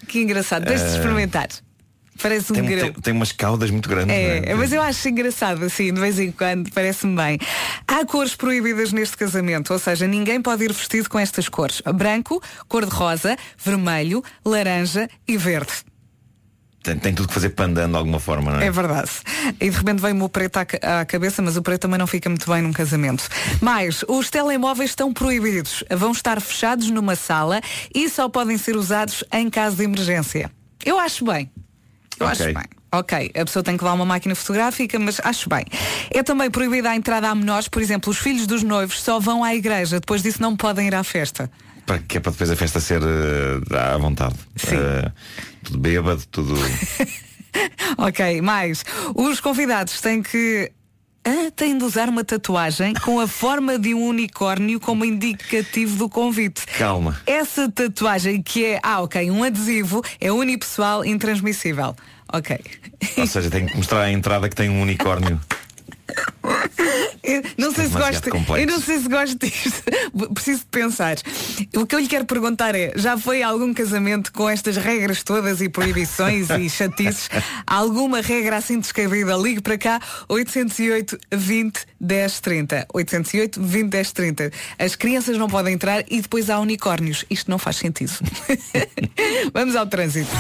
[0.05, 0.95] Que engraçado, deixa-te Ah.
[0.97, 1.47] experimentar.
[2.21, 2.91] Parece um Tem, grão.
[2.93, 4.15] tem, tem umas caudas muito grandes.
[4.15, 4.55] É, não é?
[4.55, 7.37] mas eu acho engraçado, assim, de vez em quando, parece-me bem.
[7.85, 11.81] Há cores proibidas neste casamento, ou seja, ninguém pode ir vestido com estas cores.
[11.93, 15.73] Branco, cor-de-rosa, vermelho, laranja e verde.
[16.85, 18.67] Tem, tem tudo que fazer pandando de alguma forma, não é?
[18.67, 19.09] É verdade.
[19.59, 22.29] E de repente vem-me o preto à, à cabeça, mas o preto também não fica
[22.29, 23.27] muito bem num casamento.
[23.59, 25.83] Mas os telemóveis estão proibidos.
[25.89, 27.59] Vão estar fechados numa sala
[27.93, 30.51] e só podem ser usados em caso de emergência.
[30.85, 31.49] Eu acho bem.
[32.19, 32.45] Eu Ok.
[32.45, 32.65] acho bem.
[32.91, 35.65] Ok, a pessoa tem que levar uma máquina fotográfica, mas acho bem.
[36.11, 39.43] É também proibida a entrada a menores, por exemplo, os filhos dos noivos só vão
[39.43, 41.51] à igreja, depois disso não podem ir à festa.
[41.85, 44.35] Para, que é para depois a festa ser eh, à vontade.
[44.71, 45.11] Eh,
[45.63, 46.55] tudo bêbado, tudo.
[47.97, 48.83] Ok, mais.
[49.13, 50.71] Os convidados têm que.
[51.23, 56.07] Ah, têm de usar uma tatuagem com a forma de um unicórnio como indicativo do
[56.07, 56.65] convite.
[56.77, 57.19] Calma.
[57.25, 61.95] Essa tatuagem que é, ah, ok, um adesivo é unipessoal intransmissível.
[62.31, 62.59] Ok.
[63.17, 65.39] Ou seja, tem que mostrar a entrada que tem um unicórnio.
[67.23, 68.57] Eu não sei se complexo.
[68.57, 69.83] Eu não sei se gosto disto.
[70.33, 71.17] Preciso de pensar.
[71.75, 75.61] O que eu lhe quero perguntar é, já foi algum casamento com estas regras todas
[75.61, 77.29] e proibições e chatices?
[77.65, 79.35] Alguma regra assim descabida?
[79.35, 79.99] Ligue para cá
[80.29, 82.87] 808 20 10 30.
[82.93, 84.51] 808 20 10 30.
[84.77, 87.25] As crianças não podem entrar e depois há unicórnios.
[87.29, 88.13] Isto não faz sentido.
[89.53, 90.31] Vamos ao trânsito.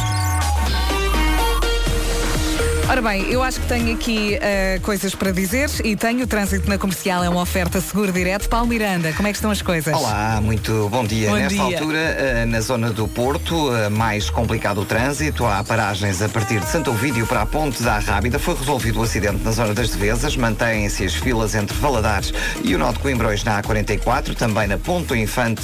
[2.95, 6.69] Ora bem, eu acho que tenho aqui eh, coisas para dizer e tenho o trânsito
[6.69, 8.47] na comercial, é uma oferta seguro direto.
[8.47, 9.93] Paulo Miranda, como é que estão as coisas?
[9.93, 11.29] Olá, muito bom dia.
[11.29, 11.77] Bom Nesta dia.
[11.77, 15.45] altura, eh, na zona do Porto, eh, mais complicado o trânsito.
[15.45, 18.39] Há paragens a partir de Santo Ovídio para a Ponte da Rábida.
[18.39, 20.37] Foi resolvido o acidente na zona das Devesas.
[20.37, 24.33] Mantêm-se as filas entre Valadares e o de Coimbrões na A44.
[24.35, 25.63] Também na Ponte do Infante,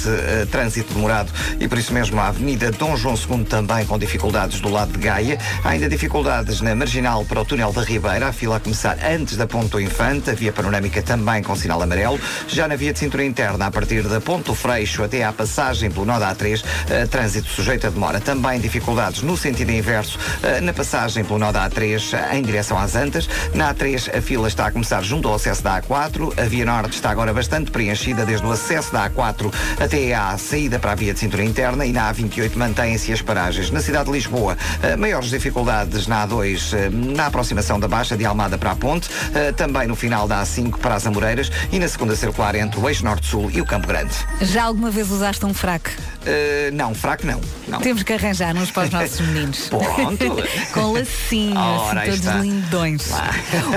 [0.50, 1.32] trânsito demorado.
[1.58, 4.98] E por isso mesmo a Avenida Dom João II também com dificuldades do lado de
[4.98, 5.38] Gaia.
[5.64, 8.28] Há ainda dificuldades na Marginal para o túnel da Ribeira.
[8.28, 10.30] A fila a começar antes da Ponte do Infante.
[10.30, 12.18] A via panorâmica também com sinal amarelo.
[12.46, 15.90] Já na via de cintura interna, a partir da Ponte do Freixo até à passagem
[15.90, 18.20] pelo nó da A3, eh, trânsito sujeito a demora.
[18.20, 22.78] Também dificuldades no sentido inverso, eh, na passagem pelo nó da A3 eh, em direção
[22.78, 23.28] às Antas.
[23.54, 26.38] Na A3, a fila está a começar junto ao acesso da A4.
[26.38, 30.78] A via norte está agora bastante preenchida desde o acesso da A4 até à saída
[30.78, 33.70] para a via de cintura interna e na A28 mantêm-se as paragens.
[33.70, 34.56] Na cidade de Lisboa,
[34.98, 39.52] maiores dificuldades na A2, eh, na aproximação da Baixa de Almada para a Ponte, eh,
[39.52, 43.04] também no final da A5 para as Amoreiras e na segunda circular entre o Eixo
[43.04, 44.14] Norte-Sul e o Campo Grande.
[44.40, 45.90] Já alguma vez usaste um fraco?
[46.24, 47.40] Eh, não, fraco não.
[47.68, 47.80] não.
[47.80, 49.68] Temos que arranjar uns para os nossos meninos.
[49.68, 50.24] Pronto.
[50.72, 52.38] Com lacinhos, Ora, aí todos está.
[52.38, 53.10] lindões.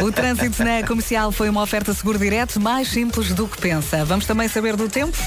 [0.03, 4.05] O trânsito na comercial foi uma oferta seguro direto mais simples do que pensa.
[4.05, 5.17] Vamos também saber do tempo?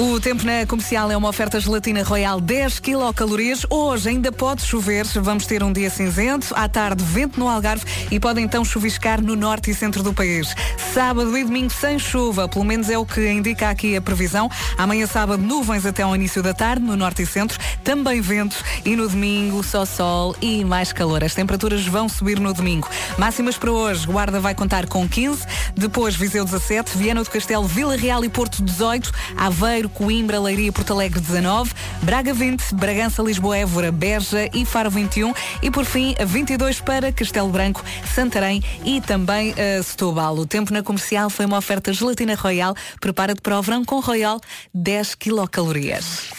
[0.00, 3.66] O tempo na comercial é uma oferta gelatina royal 10 quilocalorias.
[3.68, 8.20] Hoje ainda pode chover, vamos ter um dia cinzento, à tarde vento no Algarve e
[8.20, 10.54] pode então chuviscar no norte e centro do país.
[10.94, 14.48] Sábado e domingo sem chuva, pelo menos é o que indica aqui a previsão.
[14.76, 18.94] Amanhã sábado nuvens até ao início da tarde no norte e centro, também ventos e
[18.94, 21.24] no domingo só sol e mais calor.
[21.24, 22.88] As temperaturas vão subir no domingo.
[23.18, 27.96] Máximas para hoje, Guarda vai contar com 15, depois Viseu 17, Viana do Castelo, Vila
[27.96, 31.72] Real e Porto 18, Aveiro, Coimbra, Leiria Porto Alegre 19,
[32.02, 37.48] Braga 20, Bragança, Lisboa, Évora, Beja e Faro 21 e por fim 22 para Castelo
[37.48, 40.36] Branco, Santarém e também uh, Setúbal.
[40.36, 42.74] O tempo na comercial foi uma oferta gelatina Royal.
[43.00, 44.40] Prepara-te para o verão com Royal
[44.74, 46.30] 10 quilocalorias.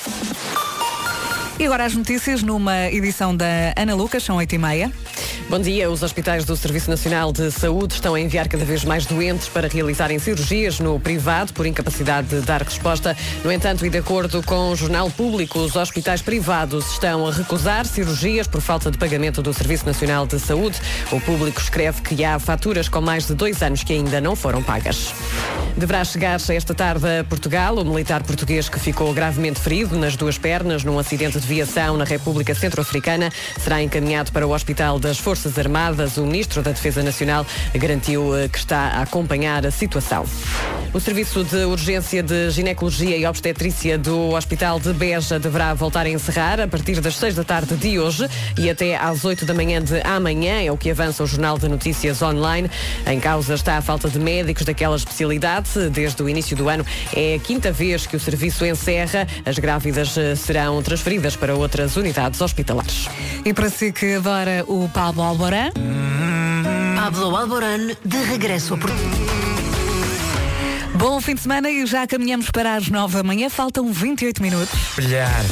[1.59, 4.93] E agora as notícias numa edição da Ana Lucas, são 8 e meia.
[5.47, 5.89] Bom dia.
[5.89, 9.67] Os hospitais do Serviço Nacional de Saúde estão a enviar cada vez mais doentes para
[9.67, 13.17] realizarem cirurgias no privado por incapacidade de dar resposta.
[13.43, 17.87] No entanto, e de acordo com o Jornal Público, os hospitais privados estão a recusar
[17.87, 20.79] cirurgias por falta de pagamento do Serviço Nacional de Saúde.
[21.11, 24.61] O público escreve que há faturas com mais de dois anos que ainda não foram
[24.61, 25.13] pagas.
[25.75, 30.37] Deverá chegar esta tarde a Portugal o militar português que ficou gravemente ferido nas duas
[30.37, 33.31] pernas num acidente de viação na República Centro-Africana.
[33.57, 35.28] Será encaminhado para o Hospital das Forças
[35.59, 36.17] Armadas.
[36.17, 40.25] O Ministro da Defesa Nacional garantiu eh, que está a acompanhar a situação.
[40.91, 46.09] O Serviço de Urgência de Ginecologia e Obstetrícia do Hospital de Beja deverá voltar a
[46.09, 49.79] encerrar a partir das 6 da tarde de hoje e até às 8 da manhã
[49.79, 52.71] de amanhã, é o que avança o Jornal de Notícias Online.
[53.05, 55.89] Em causa está a falta de médicos daquela especialidade.
[55.91, 56.83] Desde o início do ano
[57.15, 59.27] é a quinta vez que o serviço encerra.
[59.45, 63.07] As grávidas eh, serão transferidas para outras unidades hospitalares.
[63.45, 65.71] E para si que adora o Pablo Alborán,
[66.95, 69.09] Pablo Alborán de regresso a Portugal.
[70.93, 73.49] bom fim de semana e já caminhamos para as 9 da manhã.
[73.49, 74.79] Faltam 28 minutos.
[74.95, 75.43] Brilhar.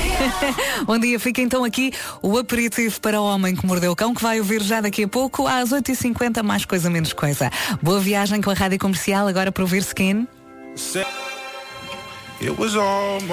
[0.86, 4.22] Bom dia, fica então aqui o aperitivo para o homem que mordeu o cão, que
[4.22, 7.50] vai ouvir já daqui a pouco, às 8h50, mais coisa, menos coisa.
[7.82, 10.26] Boa viagem com a rádio comercial, agora para ouvir Skin.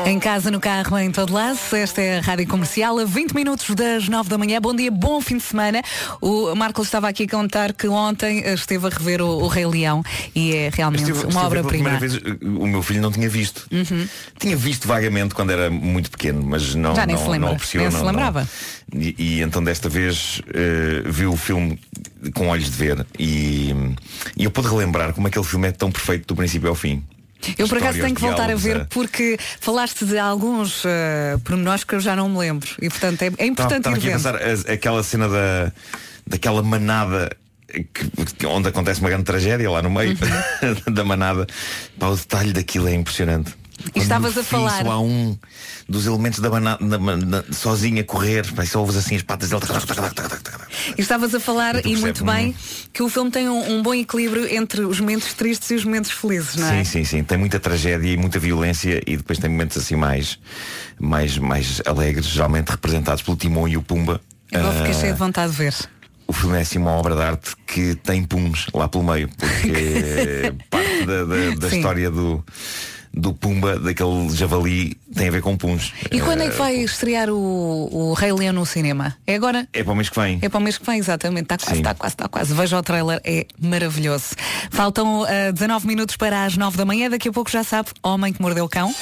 [0.05, 1.59] Em casa, no carro, em todo lado.
[1.73, 4.61] Esta é a Rádio Comercial, a 20 minutos das 9 da manhã.
[4.61, 5.81] Bom dia, bom fim de semana.
[6.21, 10.01] O Marco estava aqui a contar que ontem esteve a rever o, o Rei Leão
[10.33, 11.89] e é realmente Estive- uma obra-prima.
[11.99, 13.67] uh, o meu filho não tinha visto.
[13.71, 14.07] Uhum.
[14.39, 17.55] Tinha visto vagamente quando era muito pequeno, mas não, Já nem não, se lembra, não
[17.55, 17.81] apreciou.
[17.83, 18.11] nem se não- não.
[18.11, 18.47] lembrava.
[18.95, 21.77] E, e então desta vez eh, viu o filme
[22.33, 23.75] com olhos de ver e,
[24.37, 27.03] e eu pude relembrar como aquele filme é tão perfeito do princípio ao fim.
[27.57, 31.83] Eu por acaso tenho que voltar a ver a- porque falaste de alguns uh, pormenores
[31.83, 32.69] que eu já não me lembro.
[32.81, 34.39] E portanto é, é importante Estava ir aqui a vendo.
[34.39, 35.71] pensar aquela cena da,
[36.27, 37.29] daquela manada
[37.67, 40.93] que- onde acontece uma grande tragédia lá no meio Uhum.
[40.93, 41.47] da manada.
[41.97, 43.53] Pá, o detalhe daquilo é impressionante.
[43.91, 45.37] Quando estavas a falar- Só há um
[45.89, 46.77] dos elementos da man-
[47.51, 49.61] sozinho a correr, e só ouves assim as patas dele.
[50.97, 52.55] E estavas a falar, e muito bem,
[52.91, 56.11] que o filme tem um, um bom equilíbrio entre os momentos tristes e os momentos
[56.11, 56.83] felizes, não é?
[56.83, 57.23] Sim, sim, sim.
[57.23, 60.39] Tem muita tragédia e muita violência e depois tem momentos assim mais,
[60.99, 64.21] mais, mais alegres, geralmente representados pelo Timão e o Pumba.
[64.51, 65.73] Eu fiquei Ah, cheia de vontade de ver.
[66.27, 70.53] o filme é assim uma obra de arte que tem puns lá pelo meio, porque
[70.69, 72.43] parte da, da- da história do,
[73.13, 75.93] do Pumba, daquele javali, tem a ver com puns.
[76.11, 79.15] E quando é que Eh, vai estrear o, o Rei Leão no cinema?
[79.25, 79.67] É agora?
[79.73, 80.39] É para o mês que vem.
[80.41, 81.43] É para o mês que vem, exatamente.
[81.53, 82.53] Está quase, está quase, está quase.
[82.53, 84.35] Veja o trailer, é maravilhoso.
[84.71, 87.09] Faltam ah, 19 minutos para as 9 da manhã.
[87.09, 88.93] Daqui a pouco já sabe, Homem que Mordeu o Cão.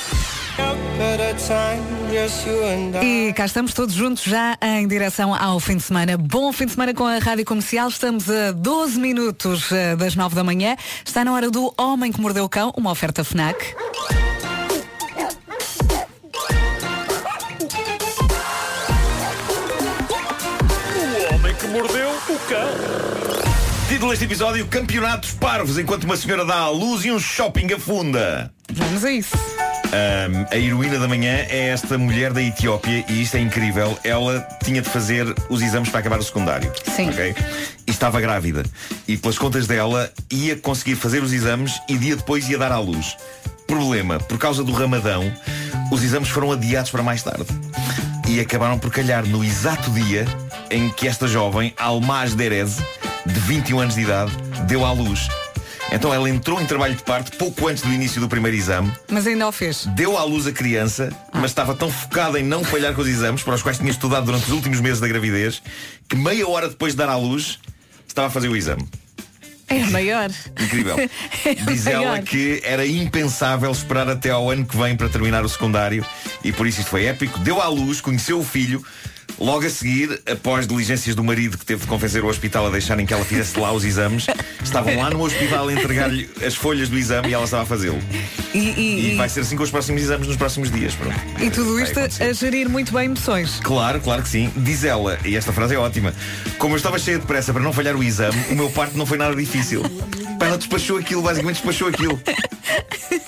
[3.01, 6.17] E cá estamos todos juntos já em direção ao fim de semana.
[6.17, 7.87] Bom fim de semana com a Rádio Comercial.
[7.89, 10.75] Estamos a 12 minutos eh, das 9 da manhã.
[11.05, 13.57] Está na hora do Homem que Mordeu o Cão, uma oferta FNAC.
[23.89, 28.49] Título deste episódio: Campeonatos Parvos enquanto uma senhora dá à luz e um shopping afunda.
[28.71, 29.35] Vamos a isso.
[29.87, 33.99] Ahm, a heroína da manhã é esta mulher da Etiópia e isto é incrível.
[34.01, 36.71] Ela tinha de fazer os exames para acabar o secundário.
[36.95, 37.09] Sim.
[37.09, 37.35] ok?
[37.85, 38.63] E estava grávida.
[39.05, 42.79] E pelas contas dela, ia conseguir fazer os exames e dia depois ia dar à
[42.79, 43.17] luz.
[43.67, 45.29] Problema, por causa do ramadão,
[45.91, 47.47] os exames foram adiados para mais tarde.
[48.29, 50.25] E acabaram por calhar no exato dia
[50.71, 52.77] em que esta jovem, Almaz Derez,
[53.25, 54.31] de 21 anos de idade,
[54.67, 55.27] deu à luz.
[55.91, 59.27] Então ela entrou em trabalho de parto pouco antes do início do primeiro exame, Mas
[59.27, 59.85] ainda o fez.
[59.87, 63.43] deu à luz a criança, mas estava tão focada em não falhar com os exames,
[63.43, 65.61] para os quais tinha estudado durante os últimos meses da gravidez,
[66.07, 67.59] que meia hora depois de dar à luz,
[68.07, 68.87] estava a fazer o exame.
[69.67, 70.29] É maior.
[70.61, 70.95] Incrível.
[71.45, 72.03] É Diz maior.
[72.03, 76.05] ela que era impensável esperar até ao ano que vem para terminar o secundário
[76.43, 77.39] e por isso isto foi épico.
[77.39, 78.83] Deu à luz, conheceu o filho.
[79.39, 83.05] Logo a seguir, após diligências do marido que teve de convencer o hospital a deixarem
[83.05, 84.27] que ela fizesse lá os exames,
[84.63, 87.97] estavam lá no hospital a entregar-lhe as folhas do exame e ela estava a fazê-lo.
[88.53, 90.93] E, e- E vai ser assim com os próximos exames nos próximos dias.
[90.93, 91.15] Pronto.
[91.41, 93.59] e tudo isto a gerir muito bem emoções.
[93.63, 94.51] Claro, claro que sim.
[94.57, 96.13] Diz ela, e esta frase é ótima.
[96.57, 99.05] Como eu estava cheia de pressa para não falhar o exame, o meu parto não
[99.05, 99.81] foi nada difícil.
[100.41, 102.19] Pá, ela despachou aquilo, basicamente despachou aquilo.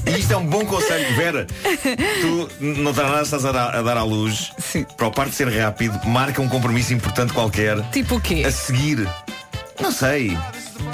[0.08, 1.46] E isto é um bom conselho, Vera.
[2.22, 4.52] Tu não estás a dar, a dar à luz.
[4.98, 7.80] Para o parto ser rápido, marca um compromisso importante qualquer.
[7.92, 8.44] Tipo o quê?
[8.44, 9.08] A seguir.
[9.80, 10.36] Não sei.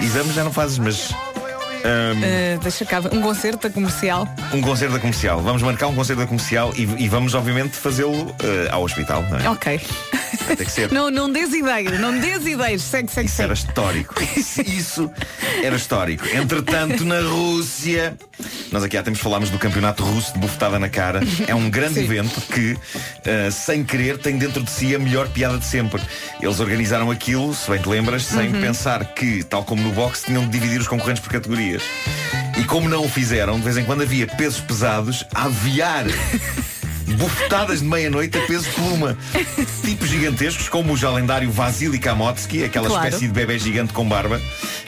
[0.01, 1.09] Exames já não fazes, mas.
[1.83, 4.27] Ahm, Uh, deixa cá, um concerto comercial.
[4.53, 5.41] um concerto da comercial.
[5.41, 9.37] Vamos marcar um concerto da comercial e, e vamos, obviamente, fazê-lo eh, ao hospital, não
[9.39, 9.49] é?
[9.49, 9.79] Ok.
[10.47, 10.91] Tem que ser.
[10.91, 12.81] Não, não des ideias, não des ideias.
[12.81, 14.15] Segue, segue, Isso era histórico.
[14.35, 15.11] Isso,
[15.63, 16.25] era histórico.
[16.27, 18.17] Entretanto, na Rússia,
[18.71, 21.19] nós aqui há tempos falámos do campeonato russo de bufetada na cara.
[21.47, 22.03] É um grande Sim.
[22.03, 22.77] evento que,
[23.25, 26.01] eh, sem querer, tem dentro de si a melhor piada de sempre.
[26.41, 28.61] Eles organizaram aquilo, se bem te lembras, sem Uhum.
[28.61, 31.29] pensar que, tal como no boxe, tinham de dividir os concorrentes por
[31.77, 31.83] categorias.
[32.57, 36.05] E como não o fizeram, de vez em quando havia pesos pesados a aviar.
[37.17, 39.17] Bufetadas de meia-noite a peso pluma.
[39.83, 43.07] Tipos gigantescos, como o já lendário Vasily Kamotsky, aquela Claro.
[43.07, 44.39] espécie de bebê gigante com barba,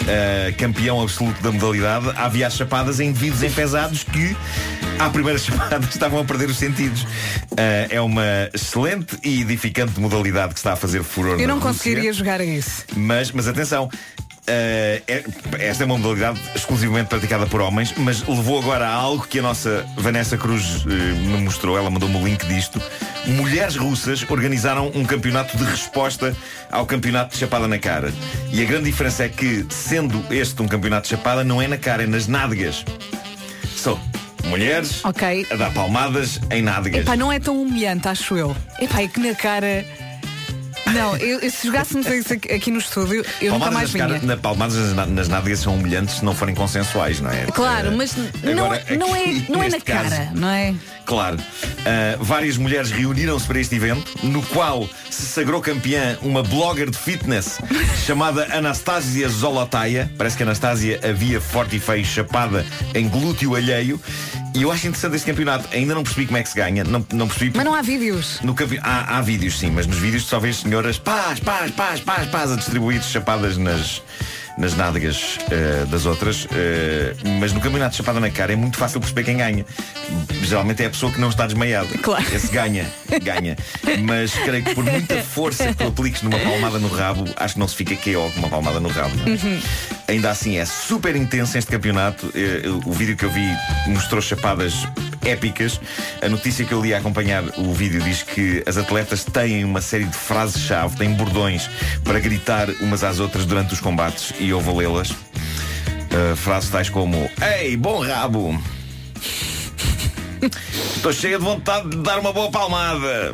[0.08, 4.38] eh, campeão absoluto da modalidade, a aviar chapadas em indivíduos enfesados que,
[5.00, 7.06] à primeira chapada, estavam a perder os sentidos.
[7.58, 11.70] Eh, é uma excelente e edificante modalidade que está a fazer furor Eu não Rússia.
[11.74, 12.86] conseguiria jogar a isso.
[12.96, 13.90] Mas, mas atenção,
[14.48, 15.24] é-
[15.60, 19.42] esta é uma modalidade exclusivamente praticada por homens, mas levou agora a algo que a
[19.42, 22.82] nossa Vanessa Cruz eh, me mostrou, ela mandou-me o link disto.
[23.26, 26.36] Mulheres russas organizaram um campeonato de resposta
[26.72, 28.12] ao campeonato de chapada na cara.
[28.52, 31.78] E a grande diferença é que, sendo este um campeonato de chapada, não é na
[31.78, 32.84] cara, é nas nádegas.
[33.76, 34.00] São
[34.46, 35.46] mulheres Ok.
[35.52, 37.02] a dar palmadas em nádegas.
[37.02, 38.56] Epá, não é tão humilhante, acho eu.
[38.80, 39.86] Epá, é que na cara.
[40.88, 44.08] Não, eu, eu- se jogássemos isso aqui, aqui no estúdio, eu nunca mais Palmadas vinha.
[44.08, 47.46] cara, na, palmadas nas, na- nas nádegas são humilhantes se não forem consensuais, não é?
[47.46, 50.50] Claro, Eh, mas não, agora, é- não é, aqui, não é na caso, cara, não
[50.50, 50.74] é?
[51.06, 51.38] Claro.
[51.38, 56.98] Uh, várias mulheres reuniram-se para este evento, no qual se sagrou campeã uma blogger de
[56.98, 57.58] fitness
[58.06, 60.12] chamada Anastasia Zolotaya.
[60.18, 64.00] Parece que Anastasia havia forte e feio chapada em glúteo alheio.
[64.54, 65.68] E eu acho interessante este campeonato.
[65.72, 66.84] Ainda não percebi como é que se ganha.
[66.84, 67.54] Não, não percebi.
[67.56, 68.40] Mas não há vídeos.
[68.42, 68.80] No campe...
[68.82, 72.28] há, há vídeos, sim, mas nos vídeos tu só vês senhoras paz, paz, paz, paz,
[72.30, 74.02] paz a distribuir chapadas nas,
[74.58, 76.48] nas nádegas eh, das outras.
[76.54, 79.66] eh, mas no campeonato de chapada na cara é muito fácil perceber quem ganha.
[80.44, 81.88] Geralmente é a pessoa que não está desmaiada.
[82.00, 82.24] Claro.
[82.34, 82.86] Esse ganha,
[83.24, 83.56] ganha.
[84.04, 87.60] Mas creio que por muita força que tu apliques numa palmada no rabo, acho que
[87.60, 89.16] não se fica KO com uma palmada no rabo.
[89.26, 89.30] é?
[89.30, 89.62] Uhum.
[90.08, 92.32] Ainda assim é super intenso este campeonato.
[92.36, 93.48] Eh, O vídeo que eu vi
[93.88, 94.74] mostrou chapadas
[95.24, 95.80] épicas.
[96.22, 99.82] A notícia que eu li a acompanhar o vídeo diz que as atletas têm uma
[99.82, 101.70] série de frases-chave, têm bordões
[102.04, 105.12] para gritar umas às outras durante os combates e eu vou lê-las.
[105.12, 108.62] Uh, frases tais como Ei, bom rabo!
[110.96, 113.34] Estou cheia de vontade de dar uma boa palmada.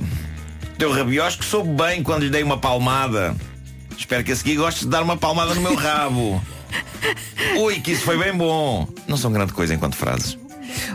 [0.78, 3.36] Teu rabiosco soube bem quando lhe dei uma palmada.
[3.98, 6.42] Espero que a seguir gostes de dar uma palmada no meu rabo.
[7.60, 8.88] Ui, que isso foi bem bom.
[9.08, 10.38] Não são grande coisa enquanto frases.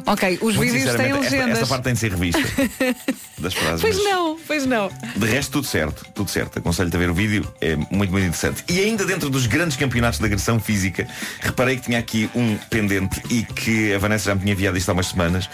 [0.07, 1.59] Ok, os Muito vídeos têm sinceramente, esta, legendas.
[1.59, 2.41] esta parte tem de ser revista
[3.39, 3.81] das frases.
[3.81, 4.91] Pois mas- não, pois não.
[5.17, 6.59] de resto, tudo certo, tudo certo.
[6.59, 8.65] Aconselho-te a ver o vídeo, é muito, muito interessante.
[8.69, 11.07] E ainda dentro dos grandes campeonatos de agressão física,
[11.41, 14.89] reparei que tinha aqui um pendente e que a Vanessa já me tinha enviado isto
[14.91, 15.49] há umas semanas.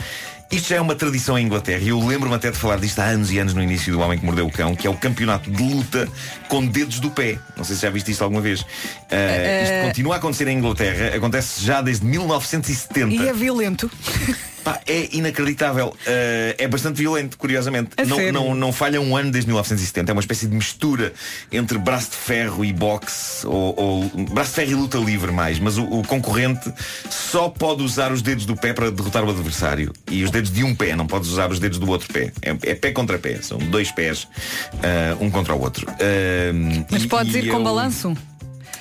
[0.50, 3.04] Isto já é uma tradição em Inglaterra e eu lembro-me até de falar disto há
[3.04, 5.50] anos e anos no início do Homem que Mordeu o Cão, que é o campeonato
[5.50, 6.08] de luta
[6.48, 7.38] com dedos do pé.
[7.54, 8.64] Não sei se já viste isto alguma vez.
[9.10, 13.12] Ah, isto Eh, continua a acontecer em Inglaterra, acontece já desde 1970.
[13.12, 13.90] E é violento.
[14.64, 15.88] Pá, é inacreditável.
[15.88, 17.90] Uh, é bastante violento, curiosamente.
[18.06, 20.10] Não, não, não falha um ano desde 1970.
[20.10, 21.12] É uma espécie de mistura
[21.50, 25.58] entre braço de ferro e boxe, ou, ou braço de ferro e luta livre mais.
[25.58, 26.72] Mas o, o concorrente
[27.10, 29.92] só pode usar os dedos do pé para derrotar o adversário.
[30.10, 32.32] E os dedos de um pé, não podes usar os dedos do outro pé.
[32.42, 33.40] É, é pé contra pé.
[33.42, 35.86] São dois pés, uh, um contra o outro.
[35.90, 38.16] Uh, Mas e- podes e ir com eu- balanço.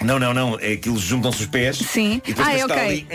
[0.02, 0.60] Não, não, não.
[0.60, 1.78] É que eles juntam-se os pés.
[1.78, 2.22] Sim.
[2.26, 2.78] E depois Ah, é ok.
[2.78, 3.08] ali.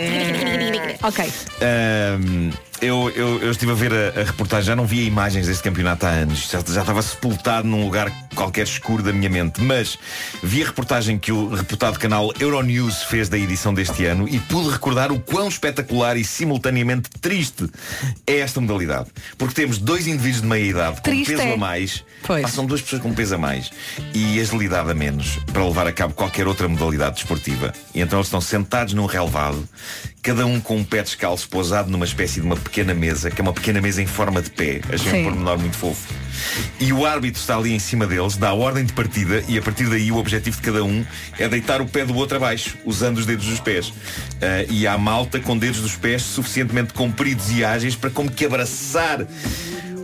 [1.01, 1.25] Ok.
[1.61, 2.51] Ahm,
[2.83, 6.05] Eu, eu, eu estive a ver a, a reportagem, já não via imagens deste campeonato
[6.05, 9.97] há anos, já, já estava sepultado num lugar qualquer escuro da minha mente, mas
[10.43, 14.69] vi a reportagem que o reputado canal Euronews fez da edição deste ano e pude
[14.69, 17.69] recordar o quão espetacular e simultaneamente triste
[18.27, 19.09] é esta modalidade.
[19.37, 21.53] Porque temos dois indivíduos de meia idade com Triste peso é.
[21.53, 22.49] a mais, Pois.
[22.51, 23.69] São duas pessoas com peso a mais
[24.13, 27.73] e agilidade a menos para levar a cabo qualquer outra modalidade desportiva.
[27.93, 29.67] E então eles estão sentados num relevado,
[30.23, 33.43] cada um com um pé descalço pousado numa espécie de uma pequena mesa, que é
[33.43, 34.79] uma pequena mesa em forma de pé.
[34.91, 35.19] Achei Sim.
[35.19, 36.13] um pormenor muito fofo.
[36.79, 39.61] E o árbitro está ali em cima deles, dá a ordem de partida e a
[39.61, 41.05] partir daí o objetivo de cada um
[41.37, 43.93] é deitar o pé do outro abaixo, usando os dedos dos pés.
[44.41, 48.45] Ah, e há malta com dedos dos pés suficientemente compridos e ágeis para como que
[48.45, 49.27] abraçar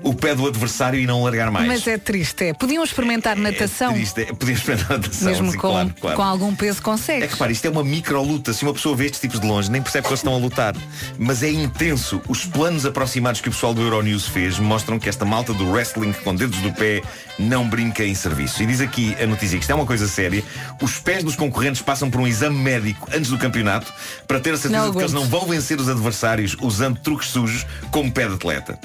[0.04, 1.68] o pé do adversário e não largar mais.
[1.68, 2.54] Mas é triste, é.
[2.54, 6.18] Podiam experimentar natação, Triste, é, podia experimentar natação, mesmo sim, com, claro, claro.
[6.18, 7.24] com algum peso consegue.
[7.24, 8.54] É que repara, isto é uma micro-luta.
[8.54, 10.76] Se uma pessoa vê estes tipos de longe, nem percebe que eles estão a lutar.
[11.18, 12.22] Mas é intenso.
[12.28, 16.14] Os planos aproximados que o pessoal do Euronews fez mostram que esta malta do wrestling
[16.24, 17.02] com dedos do pé
[17.38, 18.62] não brinca em serviço.
[18.64, 20.44] E diz aqui a notícia que isto é uma coisa séria.
[20.82, 23.92] Os pés dos concorrentes passam por um exame médico antes do campeonato
[24.28, 27.30] para ter a certeza Não de que eles não vão vencer os adversários usando truques
[27.30, 28.80] sujos como pé de atleta.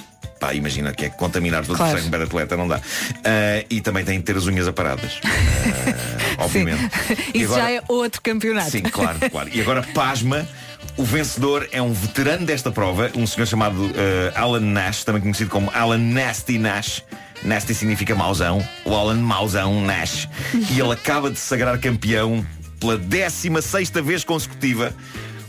[0.45, 1.97] Pá, imagina que é contaminar todo Claro.
[1.97, 2.78] o sangue de atleta, não dá.
[3.24, 5.18] Ah, e também tem de ter as unhas aparadas.
[5.24, 6.82] Ah, obviamente.
[7.32, 8.70] Isso agora- já é outro campeonato.
[8.70, 9.49] Sim, claro, claro.
[9.51, 10.47] E agora, pasma,
[10.99, 15.49] o vencedor é um veterano desta prova, um senhor chamado eh, Alan Nash, também conhecido
[15.49, 17.03] como Alan Nasty Nash.
[17.42, 20.28] Nasty significa mauzão, o Alan Mauzão Nash.
[20.70, 22.45] E ele acaba de se sagrar campeão
[22.78, 24.95] pela 16 vez consecutiva.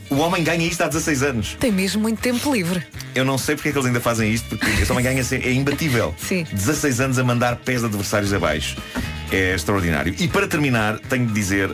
[0.10, 1.58] O homem ganha isto há 16 anos.
[1.60, 2.86] Tem mesmo muito tempo livre.
[3.14, 5.52] Eu não sei porque é que eles ainda fazem isto, porque este homem ganha é
[5.52, 6.14] imbatível.
[6.20, 6.46] Sim.
[6.52, 8.78] 16 anos a mandar pés adversários abaixo.
[9.32, 10.14] É extraordinário.
[10.20, 11.72] E para terminar, tenho de dizer,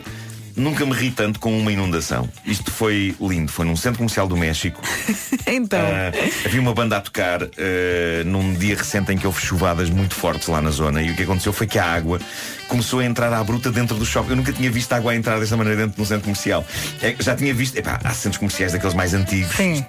[0.56, 2.28] nunca me ri tanto com uma inundação.
[2.44, 3.50] Isto foi lindo.
[3.50, 4.80] Foi num centro comercial do México.
[5.44, 7.48] Então, Ah, havia uma banda a tocar ah,
[8.24, 11.24] num dia recente em que houve chuvadas muito fortes lá na zona e o que
[11.24, 12.20] aconteceu foi que a água
[12.68, 14.30] começou a entrar à bruta dentro do shopping.
[14.30, 16.64] Eu nunca tinha visto a água a entrar desta maneira dentro de um centro comercial.
[17.02, 19.54] É, já tinha visto, epá, há centros comerciais daqueles mais antigos.
[19.54, 19.84] Sim.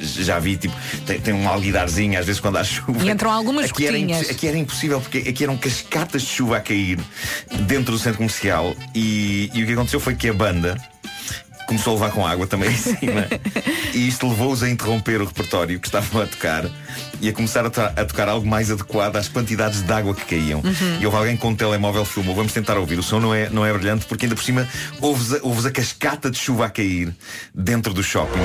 [0.00, 0.74] Já vi, tipo,
[1.06, 3.04] tem, tem um alguidarzinho às vezes quando há chuva.
[3.04, 3.96] E entram algumas aqui era,
[4.30, 6.98] aqui era impossível porque aqui eram cascatas de chuva a cair
[7.66, 10.76] dentro do centro comercial e, e o que aconteceu foi que a banda
[11.66, 13.26] começou a levar com água também em cima
[13.94, 16.64] e isto levou-os a interromper o repertório que estavam a tocar
[17.22, 20.26] e a começar a, to- a tocar algo mais adequado às quantidades de água que
[20.26, 20.60] caíam.
[20.60, 20.98] Uhum.
[21.00, 22.34] E houve alguém com um telemóvel filmou.
[22.34, 22.98] Vamos tentar ouvir.
[22.98, 24.68] O som não é, não é brilhante porque ainda por cima
[25.00, 27.14] ouves a, ouves a cascata de chuva a cair
[27.54, 28.40] dentro do shopping.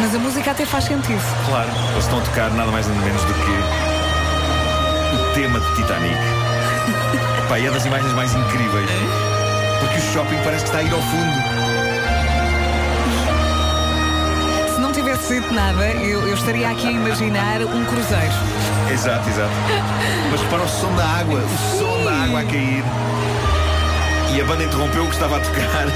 [0.00, 1.20] mas a música até faz sentido.
[1.46, 3.93] Claro, eles estão a tocar nada mais nada menos do que
[5.34, 6.14] tema de Titanic.
[7.48, 8.88] Pá, e é das imagens mais incríveis.
[9.80, 11.38] Porque o shopping parece que está a ir ao fundo.
[14.74, 18.32] Se não tivesse dito nada, eu, eu estaria aqui a imaginar um cruzeiro.
[18.92, 19.52] Exato, exato.
[20.30, 22.84] Mas repara o som da água, o som da água a cair.
[24.34, 25.86] E a banda interrompeu o que estava a tocar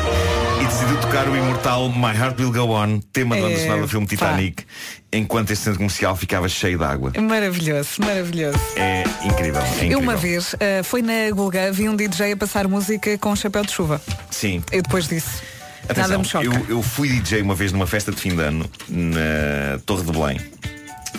[0.60, 3.82] e decidiu tocar o imortal My Heart Will Go On, tema da banda É, sonora
[3.82, 4.10] do filme pá.
[4.10, 4.64] Titanic,
[5.12, 7.12] enquanto este centro comercial ficava cheio de água.
[7.20, 8.58] Maravilhoso, maravilhoso.
[8.76, 9.60] É incrível.
[9.60, 9.90] É incrível.
[9.92, 13.36] Eu uma vez ah, fui na Gulga, vi um DJ a passar música com um
[13.36, 14.00] chapéu de chuva.
[14.30, 14.62] Sim.
[14.70, 15.42] Eu depois disse.
[15.88, 16.44] Atenção, Nada me choca.
[16.44, 20.12] eu, eu fui DJ uma vez numa festa de fim de ano na Torre de
[20.12, 20.40] Belém,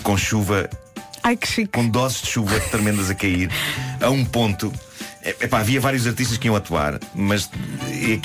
[0.02, 0.70] com chuva,
[1.22, 1.72] Ai que chique.
[1.72, 3.50] com doses de chuva tremendas a cair,
[4.00, 4.72] a um ponto.
[5.22, 7.50] É- Epá, havia vários artistas que iam atuar, mas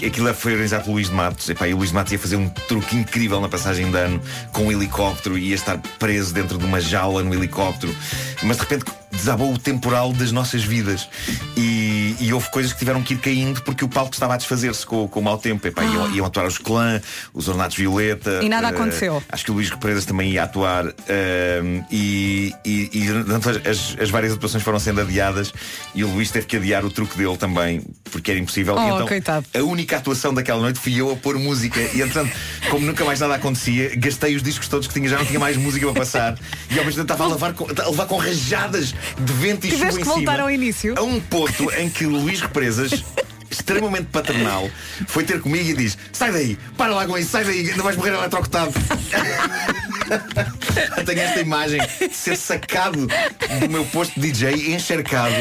[0.06, 1.50] aquilo foi organizado pelo Luís de Matos.
[1.50, 4.22] Epá, e o Luís de Matos ia fazer um truque incrível na passagem de ano
[4.52, 7.96] com um helicóptero e ia estar preso dentro de uma jaula no helicóptero.
[8.44, 11.08] Mas de repente desabou o temporal das nossas vidas
[11.56, 11.75] e,
[12.20, 15.08] e houve coisas que tiveram que ir caindo porque o palco estava a desfazer-se com,
[15.08, 15.68] com o mau tempo.
[15.68, 17.02] Epá, iam, iam atuar os clã,
[17.34, 18.42] os Ornatos Violeta.
[18.44, 19.22] E nada eh, aconteceu.
[19.30, 24.34] Acho que o Luís Represas também ia atuar ehm, e, e, e as, as várias
[24.34, 25.54] atuações foram sendo adiadas
[25.94, 27.82] e o Luís teve que adiar o truque dele também
[28.16, 28.76] porque era impossível.
[28.78, 29.46] Oh, então coitado.
[29.54, 32.34] a única atuação daquela noite fui eu a pôr música e entretanto,
[32.70, 35.58] como nunca mais nada acontecia, gastei os discos todos que tinha, já não tinha mais
[35.58, 36.40] música para passar
[36.72, 39.72] e ao mesmo tempo estava a levar com, a levar com rajadas de vento e
[39.72, 40.96] chuva Tiveste em que voltar cima, ao início.
[40.98, 43.04] a um ponto em que Luís Represas
[43.52, 44.70] extremamente paternal
[45.08, 47.98] foi ter comigo e diz sai daí, para lá com isso, sai daí ainda vais
[47.98, 48.72] morrer eletrocutado
[51.06, 53.10] tenho esta imagem de ser sacado
[53.60, 55.36] do meu posto de DJ encharcado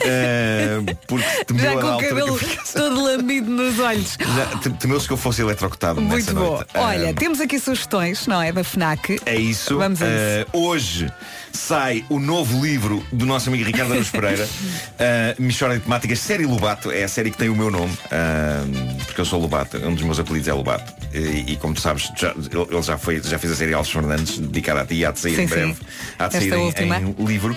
[0.00, 2.40] Uh, porque temeu Já com o que cabelo
[2.72, 4.16] todo lambido nos olhos.
[4.80, 6.56] Temeu-se que eu fosse eletrocutado Muito nessa bom.
[6.56, 6.70] noite.
[6.74, 8.52] Olha, Uh, temos aqui sugestões, não é?
[8.52, 9.20] Da FNAC.
[9.26, 9.76] É isso.
[9.78, 10.14] Vamos a isso.
[10.16, 11.12] Eh, hoje
[11.52, 14.44] sai o novo livro do nosso amigo Ricardo Araújo Pereira,
[15.38, 19.04] uh, Michora de Temáticas, série Lobato, é a série que tem o meu nome, uh,
[19.04, 21.00] porque eu sou Lobato, um dos meus apelidos é Lobato.
[21.12, 24.38] E, e como tu sabes, já, ele já, foi, já fez a série Alves Fernandes,
[24.38, 25.54] dedicada a ti, há de sair Sim, em sim.
[25.54, 25.76] breve.
[26.18, 27.52] Há de sair em- em, livro.
[27.52, 27.56] Uh,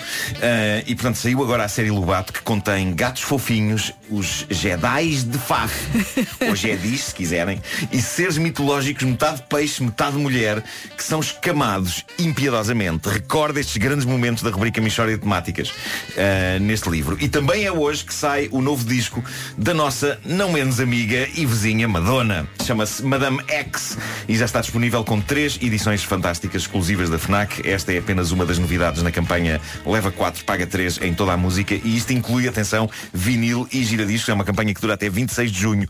[0.86, 5.72] e portanto saiu agora a série Lobato que contém gatos fofinhos, os Jedis de Faf,
[6.48, 7.60] ou Jedis, se quiserem,
[7.92, 10.62] e seres mitológicos, metade peixe, metade mulher,
[10.96, 13.08] que são escamados impiedosamente.
[13.08, 17.18] Recorda estes grandes momentos da rubrica Michória de Temáticas uh, neste livro.
[17.20, 19.22] E também é hoje que sai o novo disco
[19.58, 22.48] da nossa não menos amiga e vizinha Madonna.
[22.64, 27.60] Chama-se Madame X e já está disponível com três edições fantásticas exclusivas da FNAC.
[27.68, 31.36] Esta é apenas uma das novidades na campanha Leva 4, Paga 3 em toda a
[31.36, 34.30] música e isto inclui, atenção, vinil e giradiscos.
[34.30, 35.88] É uma campanha que dura até 26 de junho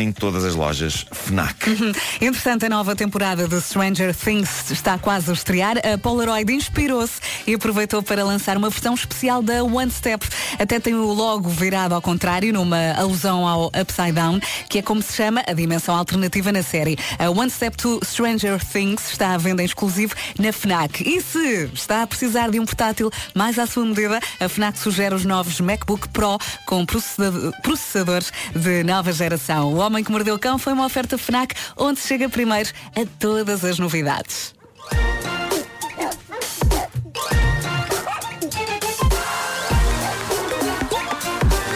[0.00, 1.68] em todas as lojas FNAC.
[1.70, 1.92] Uhum.
[2.20, 5.76] Entretanto, a nova temporada de Stranger Things está quase a estrear.
[5.78, 10.26] A Polaroid inspirou-se e aproveitou para lançar uma versão especial da One Step.
[10.58, 15.02] Até tem o logo virado ao contrário, numa alusão ao Upside Down, que é como
[15.02, 16.96] se chama a dimensão alternativa na série.
[17.18, 21.02] A One Step to Stranger Things está à venda em exclusivo na FNAC.
[21.02, 25.14] E se está a precisar de um portátil mais à sua medida, a FNAC sugere
[25.14, 29.74] os novos MacBook Pro com processador- processadores de nova geração.
[29.84, 33.04] O Homem que Mordeu o Cão foi uma oferta FNAC onde se chega primeiro a
[33.20, 34.54] todas as novidades.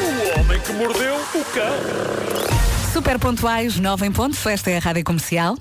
[0.01, 2.93] O homem que mordeu o cão.
[2.95, 4.47] Super pontuais, 9 em pontos.
[4.47, 5.59] Esta é a Rádio Comercial.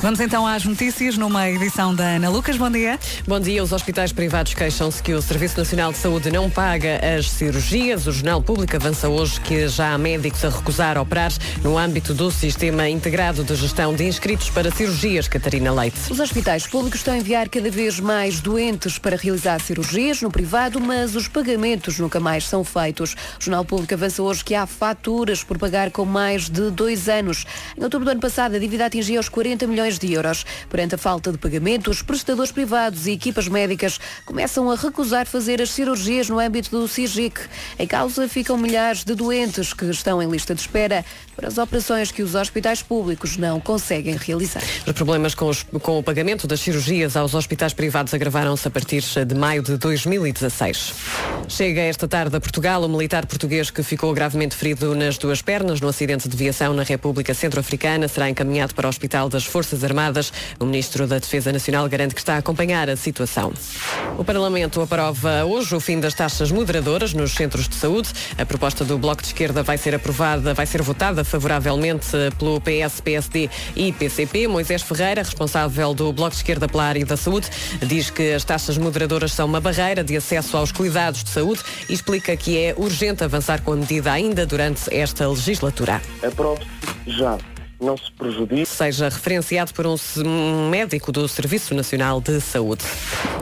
[0.00, 2.56] Vamos então às notícias numa edição da Ana Lucas.
[2.56, 3.00] Bom dia.
[3.26, 3.60] Bom dia.
[3.64, 8.06] Os hospitais privados queixam-se que o Serviço Nacional de Saúde não paga as cirurgias.
[8.06, 11.32] O Jornal Público avança hoje que já há médicos a recusar operar
[11.64, 15.98] no âmbito do Sistema Integrado de Gestão de Inscritos para Cirurgias, Catarina Leite.
[16.08, 20.80] Os hospitais públicos estão a enviar cada vez mais doentes para realizar cirurgias no privado,
[20.80, 23.14] mas os pagamentos nunca mais são feitos.
[23.40, 27.44] O Jornal Público avança hoje que há faturas por pagar com mais de dois anos.
[27.76, 30.44] Em outubro do ano passado, a dívida atingia os 40 milhões de euros.
[30.68, 35.62] Perante a falta de pagamento, os prestadores privados e equipas médicas começam a recusar fazer
[35.62, 37.40] as cirurgias no âmbito do CIGIC.
[37.78, 41.04] Em causa ficam milhares de doentes que estão em lista de espera
[41.38, 44.60] para as operações que os hospitais públicos não conseguem realizar.
[44.84, 49.04] Os problemas com, os- com o pagamento das cirurgias aos hospitais privados agravaram-se a partir
[49.24, 50.92] de maio de 2016.
[51.46, 55.80] Chega esta tarde a Portugal o militar português que ficou gravemente ferido nas duas pernas
[55.80, 60.32] no acidente de viação na República Centro-Africana será encaminhado para o Hospital das Forças Armadas.
[60.58, 63.52] O Ministro da Defesa Nacional garante que está a acompanhar a situação.
[64.18, 68.08] O Parlamento aprova hoje o fim das taxas moderadoras nos centros de saúde.
[68.36, 72.08] A proposta do Bloco de Esquerda vai ser aprovada, vai ser votada favoravelmente
[72.38, 74.48] pelo PS, PSD e PCP.
[74.48, 77.48] Moisés Ferreira, responsável do Bloco de Esquerda pela área da saúde,
[77.86, 81.92] diz que as taxas moderadoras são uma barreira de acesso aos cuidados de saúde e
[81.92, 86.00] explica que é urgente avançar com a medida ainda durante esta legislatura.
[86.22, 86.66] Aprove-se
[87.06, 87.38] já.
[87.80, 88.66] Não se prejudique.
[88.66, 92.82] Seja referenciado por um, médico do Serviço Nacional de Saúde.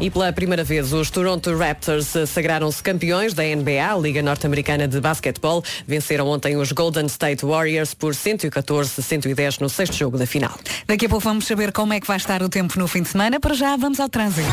[0.01, 5.01] E pela primeira vez, os Toronto Raptors sagraram-se campeões da NBA, a Liga Norte-Americana de
[5.01, 5.65] Basquetebol.
[5.87, 10.59] Venceram ontem os Golden State Warriors por 114-110 no sexto jogo da final.
[10.87, 13.09] Daqui a pouco vamos saber como é que vai estar o tempo no fim de
[13.09, 13.41] semana.
[13.41, 14.49] Para já, vamos ao trânsito.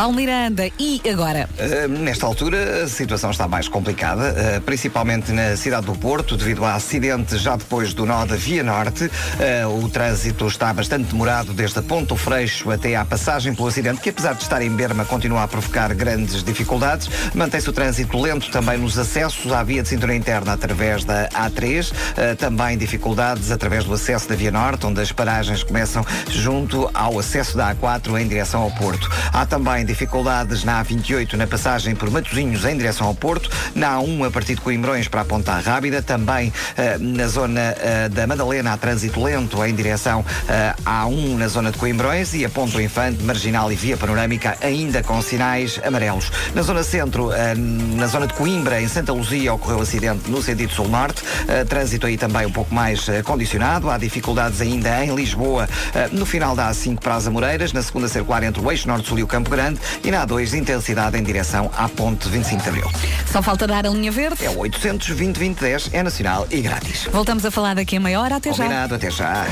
[0.00, 1.46] Paulo Miranda, e agora?
[1.58, 6.64] Uh, nesta altura a situação está mais complicada, uh, principalmente na cidade do Porto, devido
[6.64, 9.04] a acidente já depois do nó da Via Norte.
[9.04, 14.00] Uh, o trânsito está bastante demorado desde a Ponto Freixo até à passagem pelo acidente,
[14.00, 17.10] que apesar de estar em Berma continua a provocar grandes dificuldades.
[17.34, 21.92] Mantém-se o trânsito lento também nos acessos à via de cintura interna através da A3.
[21.92, 27.18] Uh, também dificuldades através do acesso da Via Norte, onde as paragens começam junto ao
[27.18, 29.06] acesso da A4 em direção ao Porto.
[29.30, 34.26] Há também dificuldades na A28 na passagem por Matosinhos em direção ao Porto, na A1
[34.26, 38.72] a partir de Coimbrões para a Ponta Rábida, também eh, na zona eh, da Madalena
[38.72, 42.80] há trânsito lento em direção eh, à A1 na zona de Coimbrões e a Ponto
[42.80, 46.30] Infante, Marginal e Via Panorâmica ainda com sinais amarelos.
[46.54, 50.72] Na zona centro, eh, na zona de Coimbra, em Santa Luzia, ocorreu acidente no sentido
[50.72, 55.68] sul-norte, Eh, trânsito aí também um pouco mais eh, condicionado, há dificuldades ainda em Lisboa,
[55.94, 59.18] eh, no final da A5 para as Amoreiras, na segunda circular entre o Eixo Norte-Sul
[59.18, 62.68] e o Campo Grande, Grande e na A2 intensidade em direção à ponte 25 de
[62.68, 62.90] Abril.
[63.30, 64.44] Só falta dar a linha verde.
[64.44, 67.04] É o 800 2010 é nacional e grátis.
[67.12, 68.36] Voltamos a falar daqui a meia hora.
[68.36, 68.64] Até já.
[68.64, 69.46] Combinado, até já.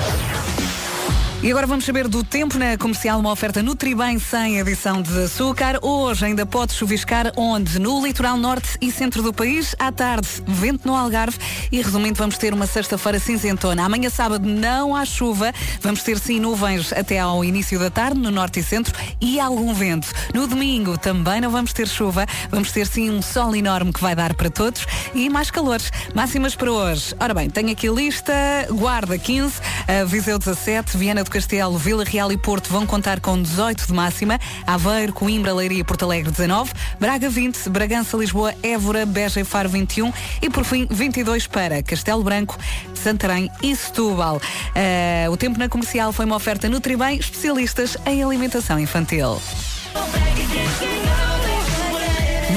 [1.40, 5.78] E agora vamos saber do tempo na comercial, uma oferta Nutribem sem adição de açúcar.
[5.80, 7.78] Hoje ainda pode chuviscar onde?
[7.78, 9.72] No litoral norte e centro do país.
[9.78, 11.38] À tarde, vento no Algarve.
[11.70, 13.84] E resumindo, vamos ter uma sexta-feira cinzentona.
[13.84, 15.52] Amanhã sábado não há chuva.
[15.80, 19.72] Vamos ter sim nuvens até ao início da tarde no norte e centro e algum
[19.72, 20.08] vento.
[20.34, 22.26] No domingo também não vamos ter chuva.
[22.50, 24.84] Vamos ter sim um sol enorme que vai dar para todos
[25.14, 25.92] e mais calores.
[26.12, 27.14] Máximas para hoje.
[27.20, 28.34] Ora bem, tenho aqui a lista.
[28.72, 33.40] Guarda 15, uh, Viseu 17, Viana do Castelo, Vila Real e Porto vão contar com
[33.40, 39.04] 18 de máxima, Aveiro, Coimbra, Leiria e Porto Alegre 19, Braga 20, Bragança, Lisboa, Évora,
[39.04, 42.58] Beja e Faro 21 e por fim 22 para Castelo Branco,
[42.94, 44.36] Santarém e Setúbal.
[44.36, 49.38] Uh, o tempo na comercial foi uma oferta Nutribem, especialistas em alimentação infantil.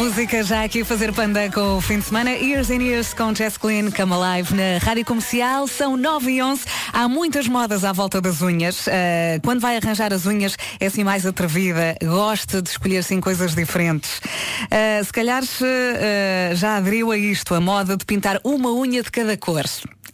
[0.01, 2.31] Música já aqui a fazer panda com o fim de semana.
[2.31, 5.67] Years and Years com Jess Glynn, Come Alive na Rádio Comercial.
[5.67, 6.63] São 9 e 11.
[6.91, 8.87] Há muitas modas à volta das unhas.
[8.87, 11.95] Uh, quando vai arranjar as unhas é assim mais atrevida.
[12.03, 14.17] Gosta de escolher assim coisas diferentes.
[14.17, 19.11] Uh, se calhar uh, já aderiu a isto, a moda de pintar uma unha de
[19.11, 19.65] cada cor.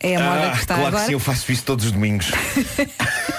[0.02, 1.04] É a moda Ah, que está claro agora.
[1.04, 2.30] que sim, eu faço isso todos os domingos.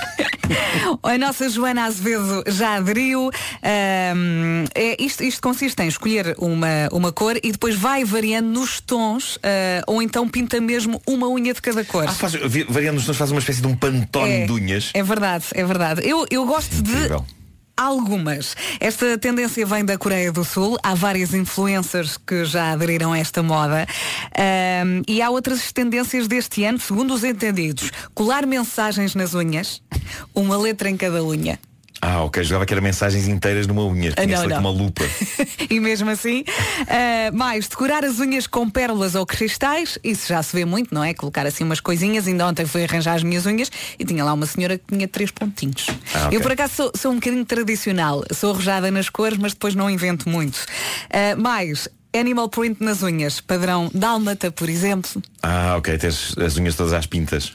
[1.02, 3.30] A nossa Joana Azevedo já aderiu.
[3.62, 8.80] Ahm, é, isto, isto consiste em escolher uma, uma cor e depois vai variando nos
[8.80, 12.04] tons ah, ou então pinta mesmo uma unha de cada cor.
[12.08, 12.34] Ah, faz,
[12.68, 14.90] variando os tons, faz uma espécie de um pantone é, de unhas.
[14.94, 16.02] é verdade, é verdade.
[16.04, 17.20] Eu, eu gosto Incrível.
[17.20, 17.37] de
[17.78, 18.56] algumas.
[18.80, 20.76] Esta tendência vem da Coreia do Sul.
[20.82, 23.86] Há várias influencers que já aderiram a esta moda.
[24.36, 27.92] Ahm, e há outras tendências deste ano, segundo os entendidos.
[28.12, 29.80] Colar mensagens nas unhas,
[30.34, 31.58] uma letra em cada unha.
[32.00, 34.12] Ah, ok, jogava que era mensagens inteiras numa unha.
[34.16, 35.04] Ah, Tinha não, uma lupa.
[35.68, 36.44] e mesmo assim,
[36.88, 41.02] ah, mais, decorar as unhas com pérolas ou cristais, isso já se vê muito, não
[41.02, 41.12] é?
[41.12, 44.46] Colocar assim umas coisinhas, ainda ontem fui arranjar as minhas unhas e tinha lá uma
[44.46, 45.86] senhora que tinha três pontinhos.
[46.14, 46.38] Ah, ok.
[46.38, 49.90] Eu por acaso sou, sou um bocadinho tradicional, sou arrojada nas cores, mas depois não
[49.90, 50.64] invento muito.
[51.10, 55.22] Ah, mais, animal print nas unhas, padrão dálmata, por exemplo.
[55.42, 57.52] Ah, ok, tens as unhas todas às pintas.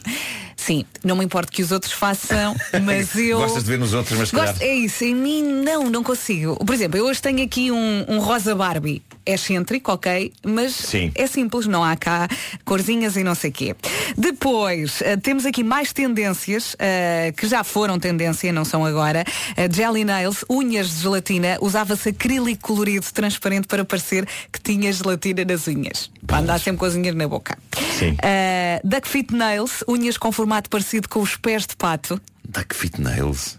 [0.55, 3.39] Sim, não me importa que os outros façam, mas eu.
[3.39, 6.55] Gostas de ver nos outros, mas Gosto, é isso, em mim não, não consigo.
[6.65, 9.01] Por exemplo, eu hoje tenho aqui um, um rosa Barbie.
[9.25, 11.11] É excêntrico, ok, mas Sim.
[11.15, 12.27] é simples, não há cá
[12.65, 13.75] corzinhas e não sei quê.
[14.17, 19.23] Depois, eh, temos aqui mais tendências, eh, que já foram tendência, não são agora.
[19.55, 25.45] Eh, jelly nails, unhas de gelatina, usava-se acrílico colorido transparente para parecer que tinha gelatina
[25.45, 26.11] nas unhas.
[26.27, 27.57] Para andar sempre com as unhas na boca.
[27.97, 28.17] Sim.
[28.21, 32.19] Eh, duck Fit Nails, unhas com formato parecido com os pés de pato.
[32.47, 33.57] Duck Fit Nails.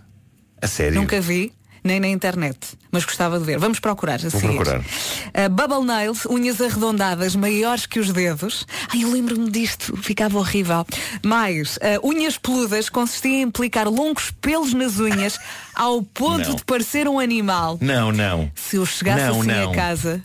[0.61, 1.01] A sério?
[1.01, 1.53] Nunca vi,
[1.85, 2.59] nem na internet,
[2.91, 3.59] mas gostava de ver.
[3.59, 4.55] Vamos procurar a Vou seguir.
[4.57, 4.81] procurar.
[4.81, 8.67] Uh, Bubble Nails, unhas arredondadas maiores que os dedos.
[8.93, 10.87] Ai, eu lembro-me disto, ficava horrível.
[11.23, 15.39] Mais, uh, unhas peludas consistia em aplicar longos pelos nas unhas
[15.75, 16.57] ao ponto Não.
[16.57, 17.77] de parecer um animal.
[17.81, 18.51] Não, não.
[18.55, 19.71] Se eu chegasse Não, assim não.
[19.71, 20.25] a casa.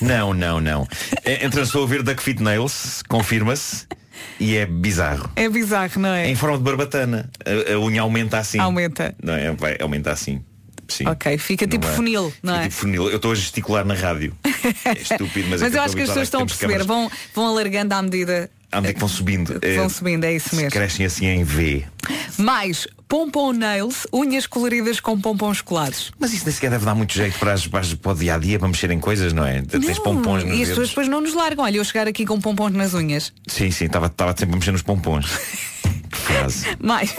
[0.00, 0.86] Não, não, não.
[1.24, 3.86] É, Entre estou a ver Duck Fit Nails, confirma-se,
[4.38, 5.30] e é bizarro.
[5.36, 6.28] É bizarro, não é?
[6.28, 7.30] Em forma de barbatana.
[7.44, 8.58] A, a unha aumenta assim.
[8.58, 9.14] Aumenta.
[9.22, 9.52] Não é?
[9.52, 10.42] Vai aumentar assim.
[10.88, 11.06] Sim.
[11.08, 11.92] Ok, fica tipo é?
[11.94, 12.68] funil, não Fica é?
[12.68, 13.08] Tipo funil.
[13.10, 14.34] Eu estou a gesticular na rádio.
[14.84, 16.86] É estúpido, mas, é Mas que eu acho que as pessoas estão a perceber, câmaras
[16.86, 19.60] vão, vão alargando à medida À medida que vão subindo.
[19.60, 20.70] que vão Eh, subindo, é isso mesmo.
[20.70, 21.84] Crescem assim em V.
[22.38, 26.12] Mais, pompom nails, unhas coloridas com pompons colados.
[26.18, 28.34] Mas isso nem sequer deve dar muito jeito para, as, para, as- para o dia
[28.34, 29.60] a dia, para mexerem coisas, não é?
[29.62, 31.64] Tens pompons nos e as pessoas depois não nos largam.
[31.64, 33.32] Olha, eu chegar aqui com pompons nas unhas.
[33.46, 35.26] Sim, sim, estava sempre a mexer nos pompons.
[36.24, 36.66] frase.
[36.80, 37.14] Mais,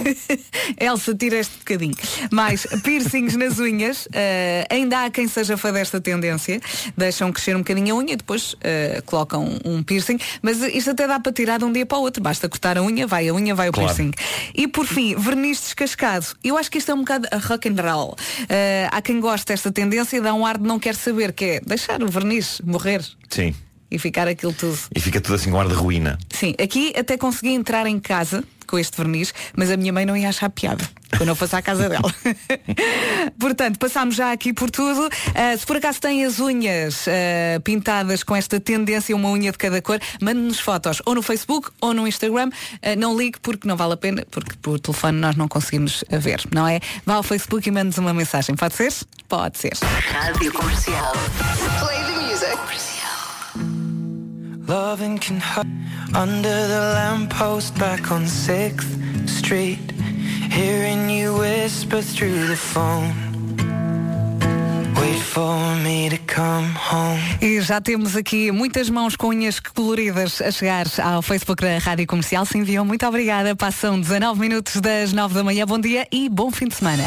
[0.79, 1.95] Elsa, tira este bocadinho.
[2.31, 4.07] Mais, piercings nas unhas.
[4.13, 6.59] Eh, ainda há quem seja fã desta tendência.
[6.97, 10.17] Deixam crescer um bocadinho a unha e depois eh, colocam um piercing.
[10.41, 12.21] Mas isto até dá para tirar de um dia para o outro.
[12.21, 13.87] Basta cortar a unha, vai a unha, vai o Claro.
[13.93, 14.11] piercing.
[14.53, 16.27] E por fim, verniz descascado.
[16.43, 18.15] Eu acho que isto é um bocado a rock and roll.
[18.49, 21.45] Eh, há quem goste desta tendência e dá um ar de não quer saber, que
[21.45, 23.53] é deixar o verniz morrer Sim.
[23.91, 24.77] e ficar aquilo tudo.
[24.95, 26.17] E fica tudo assim com ar de ruína.
[26.31, 30.15] Sim, aqui até consegui entrar em casa com este verniz, mas a minha mãe não
[30.15, 30.85] ia achar piada
[31.17, 32.13] quando eu fosse à casa dela.
[33.39, 35.09] Portanto, passámos já aqui por tudo.
[35.33, 39.57] Ah, se por acaso tem as unhas ah, pintadas com esta tendência, uma unha de
[39.57, 42.49] cada cor, mande-nos fotos ou no Facebook ou no Instagram.
[42.81, 46.41] Ah, não ligue porque não vale a pena, porque por telefone nós não conseguimos ver,
[46.53, 46.79] não é?
[47.05, 48.55] Vá ao Facebook e mande-nos uma mensagem.
[48.55, 48.93] Pode ser?
[49.27, 49.73] Pode ser.
[49.81, 51.13] Rádio Comercial.
[54.67, 55.67] Loving can hurt
[56.15, 59.91] under the lamppost back on 6th Street.
[60.51, 63.25] Hearing you whisper through the phone.
[67.41, 72.07] E já temos aqui muitas mãos com unhas coloridas a chegar ao Facebook da Rádio
[72.07, 72.45] Comercial.
[72.45, 73.55] Se enviam, muito obrigada.
[73.55, 75.65] Passam 19 minutos das 9 da manhã.
[75.65, 77.03] Bom dia e bom fim de semana.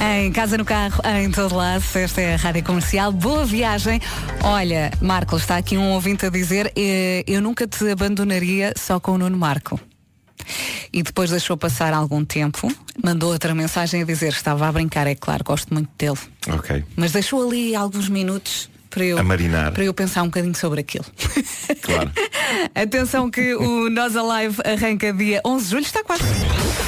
[0.00, 3.10] Em casa, no carro, em todo lado, esta é a Rádio Comercial.
[3.12, 4.00] Boa viagem.
[4.42, 9.12] Olha, Marco, está aqui um ouvinte a dizer eh, eu nunca te abandonaria só com
[9.12, 9.80] o Nuno Marco.
[10.92, 12.72] E depois deixou passar algum tempo,
[13.02, 16.18] mandou outra mensagem a dizer estava a brincar, é claro, gosto muito dele.
[16.48, 16.84] Ok.
[16.94, 19.72] Mas deixou ali alguns minutos para eu, A marinar.
[19.72, 21.04] para eu pensar um bocadinho sobre aquilo.
[21.82, 22.10] Claro.
[22.74, 26.22] Atenção que o Nós Alive arranca dia 11 de julho, está quase.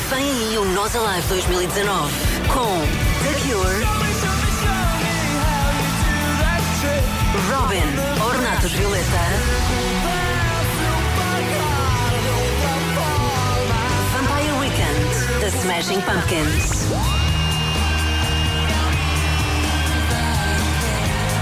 [0.09, 2.13] Vem aí o Nós Alive 2019
[2.49, 2.65] com
[3.25, 3.85] The Cure,
[7.51, 9.25] Robin, Ornatos Violeta,
[14.15, 16.87] Vampire Weekend, The Smashing Pumpkins,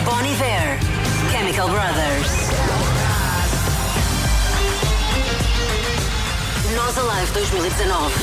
[0.06, 0.78] Bon Iver,
[1.32, 2.30] Chemical Brothers.
[6.76, 8.14] Nós Alive 2019.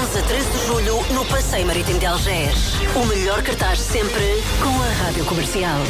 [0.00, 2.74] 11 a 13 de julho no Passeio Marítimo de Algés.
[2.94, 5.80] O melhor cartaz sempre com a Rádio Comercial.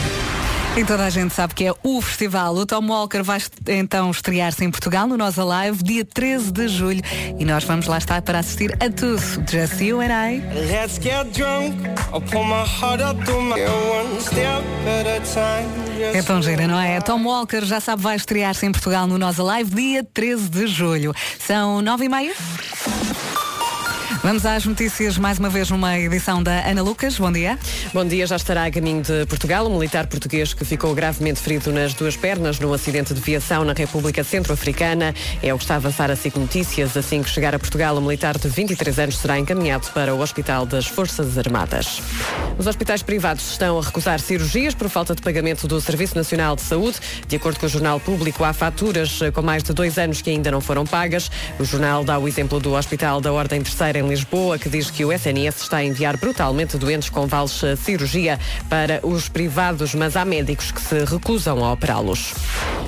[0.76, 2.52] E toda a gente sabe que é o festival.
[2.56, 7.00] O Tom Walker vai então estrear-se em Portugal no Nós Alive, dia 13 de julho.
[7.38, 9.22] E nós vamos lá estar para assistir a tudo.
[9.48, 10.42] Just you and I.
[10.68, 11.76] Let's get drunk.
[12.12, 16.16] I'll pull my heart up to my one step at a time.
[16.16, 17.00] É tão gira, não é?
[17.00, 21.14] Tom Walker já sabe, vai estrear-se em Portugal no Nós Alive, dia 13 de julho.
[21.38, 22.34] São nove e meia.
[24.24, 27.18] Vamos às notícias, mais uma vez numa edição da Ana Lucas.
[27.18, 27.58] Bom dia.
[27.92, 29.66] Bom dia, já estará a caminho de Portugal.
[29.66, 33.74] Um militar português que ficou gravemente ferido nas duas pernas num acidente de viação na
[33.74, 35.14] República Centro-Africana.
[35.42, 36.96] É o que está a avançar a SIC Notícias.
[36.96, 40.64] Assim que chegar a Portugal, o militar de 23 anos será encaminhado para o Hospital
[40.64, 42.00] das Forças Armadas.
[42.56, 46.62] Os hospitais privados estão a recusar cirurgias por falta de pagamento do Serviço Nacional de
[46.62, 46.96] Saúde.
[47.28, 50.30] De acordo com o Jornal Público, há faturas eh, com mais de dois anos que
[50.30, 51.30] ainda não foram pagas.
[51.58, 55.04] O jornal dá o exemplo do Hospital da Ordem Terceira em Lisboa, que diz que
[55.04, 58.38] o SNS está a enviar brutalmente doentes com vales de cirurgia
[58.68, 62.32] para os privados, mas há médicos que se recusam a operá-los.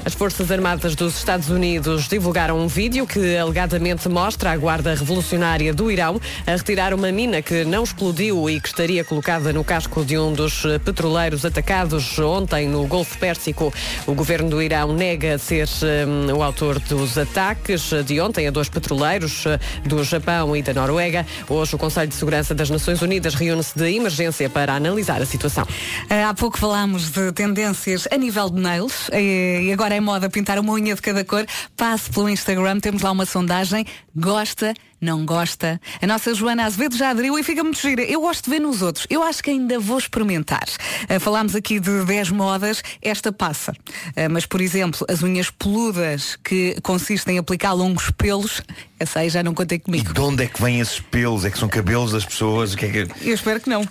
[0.04, 5.74] As Forças Armadas dos Estados Unidos divulgaram um vídeo que alegadamente mostra a Guarda Revolucionária
[5.74, 10.04] do Irão a retirar uma mina que não explodiu e que estaria colocada no casco
[10.04, 13.74] de um dos eh, petroleiros atacados ontem no Golfo Pérsico.
[14.06, 18.68] O governo do Irão nega ser eh, o autor dos ataques de ontem a dois
[18.68, 21.15] petroleiros eh, do Japão e da Noruega.
[21.48, 25.66] Hoje o Conselho de Segurança das Nações Unidas reúne-se de emergência para analisar a situação.
[26.10, 30.28] Ah, Há pouco falámos de tendências a nível de nails eh, e agora é moda
[30.28, 31.46] pintar uma unha de cada cor.
[31.76, 33.86] Passe pelo Instagram, temos lá uma sondagem.
[34.14, 34.74] Gosta?
[35.00, 35.80] Não gosta?
[36.00, 38.02] A nossa Joana Azevedo já aderiu e fica muito gira.
[38.02, 39.06] Eu gosto de ver nos outros.
[39.10, 40.64] Eu acho que ainda vou experimentar.
[41.08, 42.82] Ah, falámos aqui de 10 modas.
[43.02, 43.72] Esta passa.
[44.16, 48.62] Ah, mas, por exemplo, as unhas peludas que consistem em aplicar longos pelos,
[48.98, 50.12] essa aí já não contei comigo.
[50.14, 51.44] De onde é que vêm esses pelos?
[51.44, 52.72] É que são cabelos das pessoas?
[52.72, 53.86] O que é que Eu espero que não.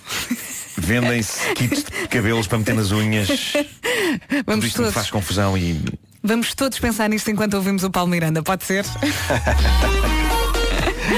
[0.77, 3.27] vendem-se kits de cabelos para meter nas unhas?
[4.27, 4.93] Tudo Vamos isto me todos.
[4.93, 5.79] faz confusão e
[6.23, 8.83] Vamos todos pensar nisto enquanto ouvimos o Paulo Miranda, pode ser?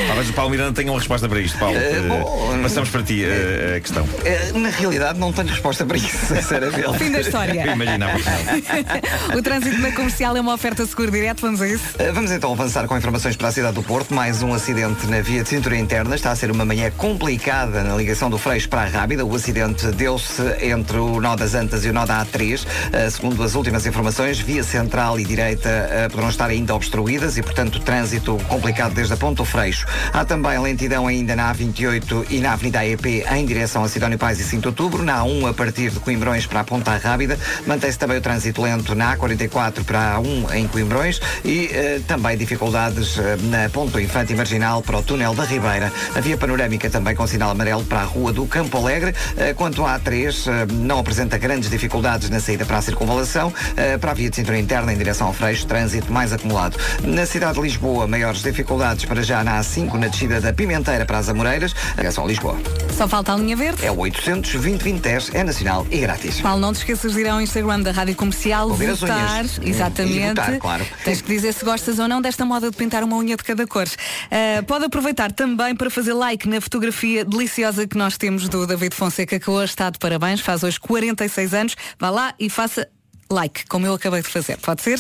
[0.08, 1.76] talvez o Paulo Miranda tenha uma resposta para isto, Paulo.
[1.78, 4.08] Eh, bom, passamos para ti eh, a questão.
[4.26, 6.98] Eh, Na realidade não tenho resposta para isso, sinceramente.
[6.98, 7.72] Fim da história.
[7.72, 8.18] Imaginava
[9.38, 11.84] o trânsito na comercial é uma oferta seguro direto, vamos a isso?
[12.00, 14.14] Uh, Vamos então avançar com informações para a cidade do Porto.
[14.14, 16.16] Mais um acidente na via de cintura interna.
[16.16, 19.24] Está a ser uma manhã complicada na ligação do Freixo para a Rábida.
[19.26, 22.66] O acidente deu-se entre o nó das Antas e o nó da A3.
[22.66, 27.44] Uh, segundo as últimas informações, via central e direita uh, poderão estar ainda obstruídas e,
[27.44, 29.77] portanto, trânsito complicado desde a Ponto Freixo.
[30.14, 34.40] Há também lentidão ainda na A28 e na Avenida AEP em direção a Sidónio Pais
[34.40, 35.04] e 5 de Outubro.
[35.04, 37.38] Na A1 a partir de Coimbrões para a Ponta Rábida.
[37.66, 42.38] Mantém-se também o trânsito lento na A44 para a A1 em Coimbrões e eh, também
[42.38, 45.92] dificuldades eh, na Ponto Infante Marginal para o túnel da Ribeira.
[46.16, 49.14] A via panorâmica também com sinal amarelo para a rua do Campo Alegre.
[49.36, 53.54] Eh, quanto à A3, eh, não apresenta grandes dificuldades na saída para a circunvalação.
[53.76, 56.78] Eh, para a via de cintura interna em direção ao Freixo, trânsito mais acumulado.
[57.04, 61.18] Na cidade de Lisboa, maiores dificuldades para já na A5, na descida da Pimenteira para
[61.18, 61.76] as Amoreiras.
[61.98, 62.58] Atenção a Lisboa.
[62.96, 63.86] Só falta a linha verde.
[63.86, 66.40] É o 800 2010 é nacional e grátis.
[66.40, 69.18] Paulo, não te esqueças de ir ao Instagram da Rádio Comercial, Ouvir as votar.
[69.42, 69.60] unhas.
[69.62, 70.18] Exatamente.
[70.18, 70.86] E votar, claro.
[71.04, 73.68] Tens que dizer se gostas ou não desta moda de pintar uma unha de cada
[73.68, 73.88] cor.
[74.32, 78.96] Ah, pode aproveitar também para fazer like na fotografia deliciosa que nós temos do David
[78.96, 81.76] Fonseca, que hoje está de parabéns, faz hoje 46 anos.
[82.00, 82.88] Vá lá e faça
[83.30, 85.00] like, como eu acabei de fazer, pode ser?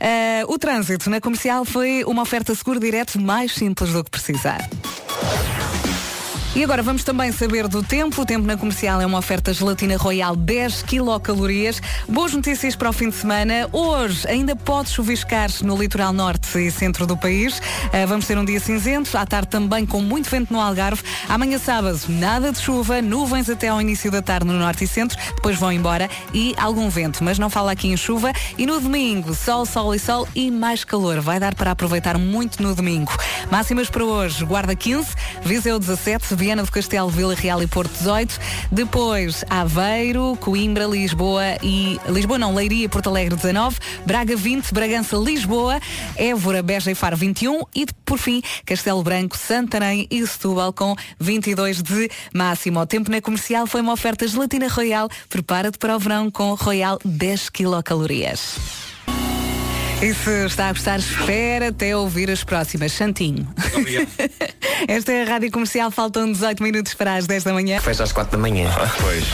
[0.00, 4.68] Ah, o trânsito na comercial foi uma oferta seguro direto mais simples do que precisar.
[6.56, 8.22] E agora vamos também saber do tempo.
[8.22, 11.82] O tempo na comercial é uma oferta gelatina royal 10 quilocalorias.
[12.08, 13.68] Boas notícias para o fim de semana.
[13.72, 17.58] Hoje ainda pode chuviscar no litoral norte e centro do país.
[17.58, 21.02] Uh, vamos ter um dia cinzento, à tarde também com muito vento no Algarve.
[21.28, 25.18] Amanhã sábado, nada de chuva, nuvens até ao início da tarde no norte e centro,
[25.34, 28.32] depois vão embora e algum vento, mas não fala aqui em chuva.
[28.56, 31.20] E no domingo, sol, sol e sol e mais calor.
[31.20, 33.10] Vai dar para aproveitar muito no domingo.
[33.50, 35.08] Máximas para hoje, Guarda 15,
[35.42, 38.38] Viseu 17, Viana do Castelo, Vila Real e Porto 18.
[38.70, 45.16] Depois Aveiro, Coimbra, Lisboa e Lisboa não, Leiria e Porto Alegre 19, Braga 20, Bragança,
[45.16, 45.80] Lisboa,
[46.14, 51.82] Évora, Beja e Faro 21 e por fim Castelo Branco, Santarém e Setúbal com 22
[51.82, 52.78] de máximo.
[52.78, 55.08] O tempo na comercial foi uma oferta gelatina Royal.
[55.30, 58.83] Prepara-te para o verão com Royal 10 quilocalorias.
[60.02, 62.92] E se está a gostar, espera até ouvir as próximas.
[62.92, 63.46] Santinho.
[64.86, 67.80] Esta é a Rádio Comercial, faltam 18 minutos para as 10 da manhã.
[67.80, 68.70] Fecha às 4 da manhã.
[69.00, 69.24] Pois.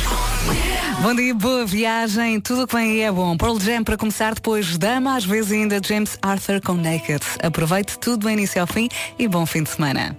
[1.02, 3.36] Bom dia, boa viagem, tudo o que vem aí é bom.
[3.36, 7.20] Pearl Jam para começar, depois Dama, às vezes ainda James Arthur com Naked.
[7.42, 8.88] Aproveite tudo do início ao fim
[9.18, 10.16] e bom fim de semana.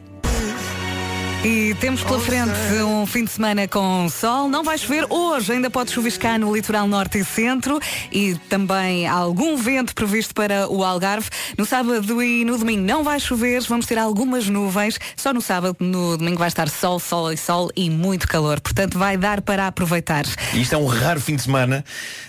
[1.43, 2.51] E temos pela frente
[2.83, 4.47] um fim de semana com sol.
[4.47, 7.79] Não vai chover hoje, ainda pode chuviscar no litoral norte e centro
[8.11, 11.29] e também algum vento previsto para o Algarve.
[11.57, 14.99] No sábado e no domingo não vai chover, vamos ter algumas nuvens.
[15.15, 18.61] Só no sábado, no domingo vai estar sol, sol e sol e muito calor.
[18.61, 20.25] Portanto, vai dar para aproveitar.
[20.53, 21.83] E isto é um raro fim de semana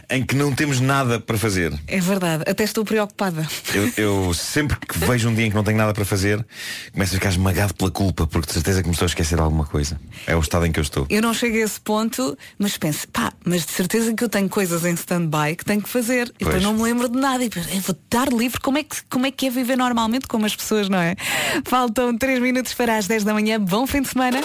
[0.09, 1.73] em que não temos nada para fazer.
[1.87, 3.47] É verdade, até estou preocupada.
[3.75, 6.45] Eu, eu sempre que vejo um dia em que não tenho nada para fazer,
[6.93, 9.43] começo a ficar esmagado pela culpa, porque de certeza que me estou a esquecer de
[9.43, 10.01] alguma coisa.
[10.27, 11.07] É o estado em que eu estou.
[11.11, 14.49] Eu não chego a esse ponto, mas penso, pá, mas de certeza que eu tenho
[14.49, 16.29] coisas em stand-by que tenho que fazer.
[16.39, 16.63] E depois Pois.
[16.63, 17.45] não me lembro de nada.
[17.45, 18.61] E depois, eu vou estar livre.
[18.61, 21.17] Como é, que, como é que é viver normalmente como as pessoas, não é?
[21.65, 23.61] Faltam 3 minutos para as 10 da manhã.
[23.61, 24.41] Bom fim de semana.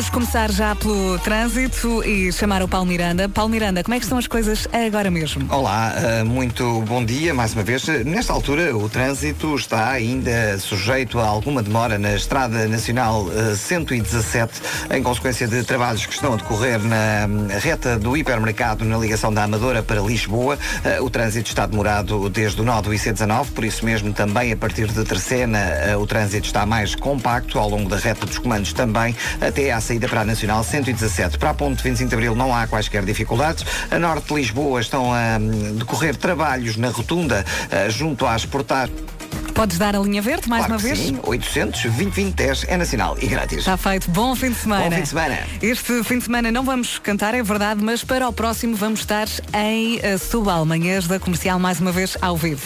[0.00, 3.28] Vamos começar já pelo trânsito e chamar o Paulo Miranda.
[3.28, 5.46] Paulo Miranda, como é que estão as coisas agora mesmo?
[5.52, 7.86] Olá, eh, muito bom dia mais uma vez.
[8.06, 14.62] Nesta altura, o trânsito está ainda sujeito a alguma demora na Estrada Nacional eh, 117,
[14.90, 19.30] em consequência de trabalhos que estão a decorrer na hum, reta do hipermercado na ligação
[19.30, 20.58] da Amadora para Lisboa.
[20.82, 24.56] Eh, O trânsito está demorado desde o nó do IC19, por isso mesmo também a
[24.56, 28.72] partir de Terceira eh, o trânsito está mais compacto ao longo da reta dos comandos
[28.72, 31.36] também, até à saída para a Nacional 117.
[31.36, 33.64] Para a ponte 25 de Abril não há quaisquer dificuldades.
[33.90, 38.96] A norte de Lisboa estão a hum, decorrer trabalhos na rotunda eh, junto às portagens.
[39.52, 40.98] Podes dar a linha verde mais Claro uma vez?
[40.98, 43.58] Sim, 800 20 10 é nacional e grátis.
[43.58, 44.08] Está feito.
[44.12, 44.84] Bom fim de semana.
[44.84, 45.38] Bom fim de semana.
[45.60, 49.26] Este fim de semana não vamos cantar, é verdade, mas para o próximo vamos estar
[49.52, 52.62] em eh, Setúbal, manhãs da comercial, mais uma vez ao vivo.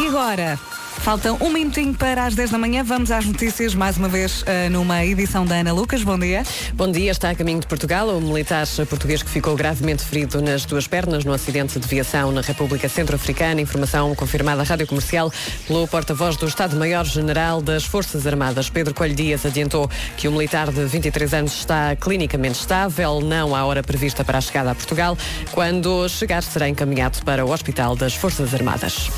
[0.00, 0.60] E agora?
[1.00, 2.82] Faltam um minutinho para as 10 da manhã.
[2.82, 6.02] Vamos às notícias, mais uma vez, eh, numa edição da Ana Lucas.
[6.02, 6.42] Bom dia.
[6.72, 10.64] Bom dia, está a caminho de Portugal o militar português que ficou gravemente ferido nas
[10.64, 13.60] duas pernas no acidente de viação na República Centro-Africana.
[13.60, 15.30] Informação confirmada à Rádio Comercial
[15.66, 18.70] pelo porta-voz do Estado-Maior-General das Forças Armadas.
[18.70, 23.64] Pedro Coelho Dias adiantou que o militar de 23 anos está clinicamente estável, não à
[23.64, 25.18] hora prevista para a chegada a Portugal.
[25.52, 29.10] Quando chegar, será encaminhado para o Hospital das Forças Armadas.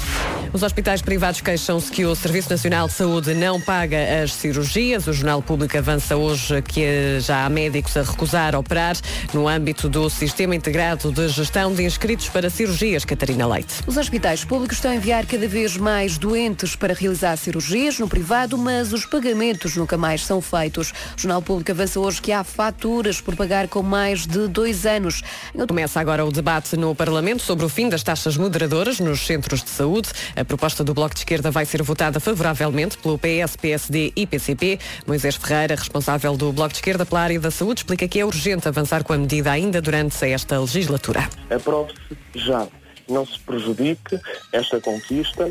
[0.53, 5.08] Os hospitais privados queixam-se que o Serviço Nacional de Saúde não paga as cirurgias.
[5.08, 8.96] O Jornal Público avança hoje que já há médicos a recusar operar
[9.34, 13.74] no âmbito do Sistema Integrado de Gestão de Inscritos para Cirurgias, Catarina Leite.
[13.84, 18.56] Os hospitais públicos estão a enviar cada vez mais doentes para realizar cirurgias no privado,
[18.56, 20.92] mas os pagamentos nunca mais são feitos.
[21.16, 25.20] O Jornal Público avança hoje que há faturas por pagar com mais de dois anos.
[25.66, 29.70] Começa agora o debate no Parlamento sobre o fim das taxas moderadoras nos centros de
[29.70, 30.10] saúde.
[30.36, 34.78] A proposta do Bloco de Esquerda vai ser votada favoravelmente pelo PS, PSD e PCP.
[35.07, 38.68] Moisés Ferreira, responsável do Bloco de Esquerda pela área da saúde, explica que é urgente
[38.68, 41.26] avançar com a medida ainda durante esta legislatura.
[41.48, 42.68] Aprove-se já.
[43.09, 44.20] Não se prejudique
[44.52, 45.50] esta conquista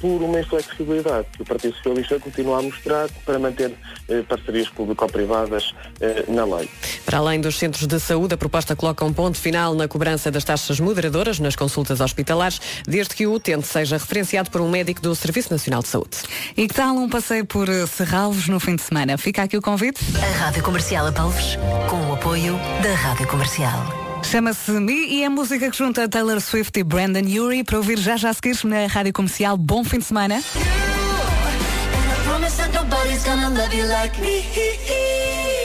[0.00, 3.72] por uma inflexibilidade que o Partido Socialista continua a mostrar para manter
[4.08, 6.68] eh, parcerias público-privadas eh, na lei.
[7.04, 10.44] Para além dos centros de saúde, a proposta coloca um ponto final na cobrança das
[10.44, 15.14] taxas moderadoras nas consultas hospitalares, desde que o utente seja referenciado por um médico do
[15.14, 16.18] Serviço Nacional de Saúde.
[16.56, 19.16] E que tal um passeio por eh, Serralvos no fim de semana?
[19.18, 20.00] Fica aqui o convite.
[20.22, 24.05] A Rádio Comercial Apalves, com o apoio da Rádio Comercial.
[24.30, 27.96] Chama-se Me e é a música que junta Taylor Swift e Brandon Urie para ouvir
[27.96, 29.56] já já a seguir na Rádio Comercial.
[29.56, 30.42] Bom fim de semana.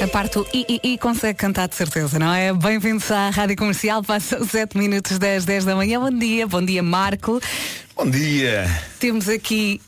[0.01, 2.53] A parte do i, i, i consegue cantar de certeza, não é?
[2.53, 5.99] Bem-vindos à Rádio Comercial, passam 7 minutos das 10 da manhã.
[5.99, 7.41] Bom dia, bom dia Marco.
[7.95, 8.69] Bom dia.
[8.99, 9.81] Temos aqui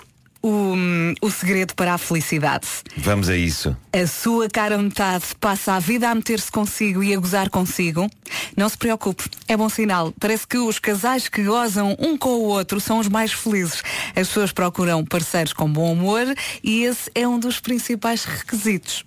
[0.43, 0.75] o,
[1.21, 2.67] o segredo para a felicidade.
[2.97, 3.75] Vamos a isso.
[3.93, 8.09] A sua cara metade passa a vida a meter-se consigo e a gozar consigo.
[8.57, 10.13] Não se preocupe, é bom sinal.
[10.19, 13.81] Parece que os casais que gozam um com o outro são os mais felizes.
[14.09, 16.25] As pessoas procuram parceiros com bom humor
[16.61, 19.05] e esse é um dos principais requisitos.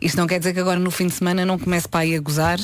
[0.00, 2.20] Isto não quer dizer que agora no fim de semana não comece para aí a
[2.20, 2.58] gozar.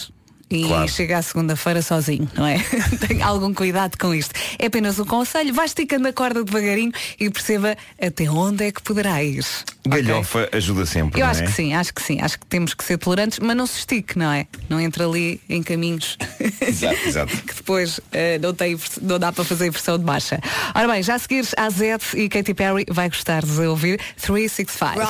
[0.50, 0.88] E Claro.
[0.88, 2.58] chega à segunda-feira sozinho, não é?
[3.06, 4.34] Tenha algum cuidado com isto.
[4.58, 8.82] É apenas um conselho, vá esticando a corda devagarinho e perceba até onde é que
[8.82, 9.44] poderá ir.
[9.86, 11.20] Galhofa ajuda sempre.
[11.20, 11.46] Eu não acho é?
[11.46, 12.20] que sim, acho que sim.
[12.20, 14.46] Acho que temos que ser tolerantes, mas não se estique, não é?
[14.68, 16.18] Não entra ali em caminhos
[16.60, 17.36] Exato, exato.
[17.36, 20.40] que depois eh, não, tem, não dá para fazer versão de marcha.
[20.74, 25.00] Ora bem, já a seguir a Zed e Katy Perry vai gostar de ouvir 365.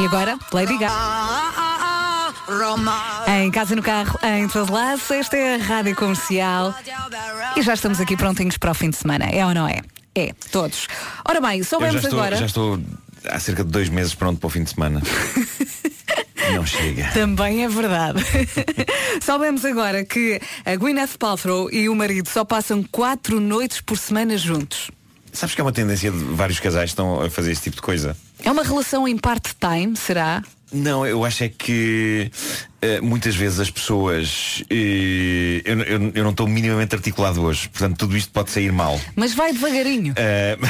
[0.00, 1.59] E agora, Lady Gaga.
[3.28, 6.74] Em casa e no carro, em todo lado, esta é a Rádio Comercial.
[7.56, 9.80] E já estamos aqui prontinhos para o fim de semana, é ou não é?
[10.14, 10.88] É, todos.
[11.24, 12.36] Ora bem, soubemos agora.
[12.36, 12.80] já estou
[13.28, 15.00] há cerca de dois meses pronto para o fim de semana.
[16.54, 17.10] não chega.
[17.12, 18.20] Também é verdade.
[19.22, 24.36] Soubemos agora que a Gwyneth Paltrow e o marido só passam quatro noites por semana
[24.36, 24.90] juntos.
[25.32, 27.82] Sabes que é uma tendência de vários casais que estão a fazer esse tipo de
[27.82, 28.16] coisa?
[28.42, 30.42] É uma relação em part-time, será?
[30.72, 32.30] Não, eu acho é que
[32.80, 34.62] eh, muitas vezes as pessoas.
[34.70, 39.00] eh, eu, eu- eu não estou minimamente articulado hoje, portanto tudo isto pode sair mal.
[39.16, 40.14] Mas vai devagarinho.
[40.16, 40.56] Eh,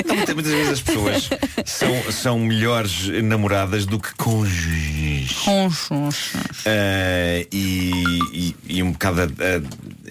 [0.00, 1.28] Então, muitas, muitas vezes as pessoas
[1.64, 5.32] são, são melhores namoradas do que cônjuges.
[6.64, 7.90] Eh, e,
[8.32, 9.62] e- e um bocado a, a-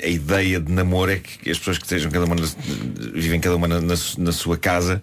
[0.04, 2.48] a ideia de namoro é que as pessoas que estejam cada uma na-
[3.14, 5.02] vivem cada uma na, na su- na sua casa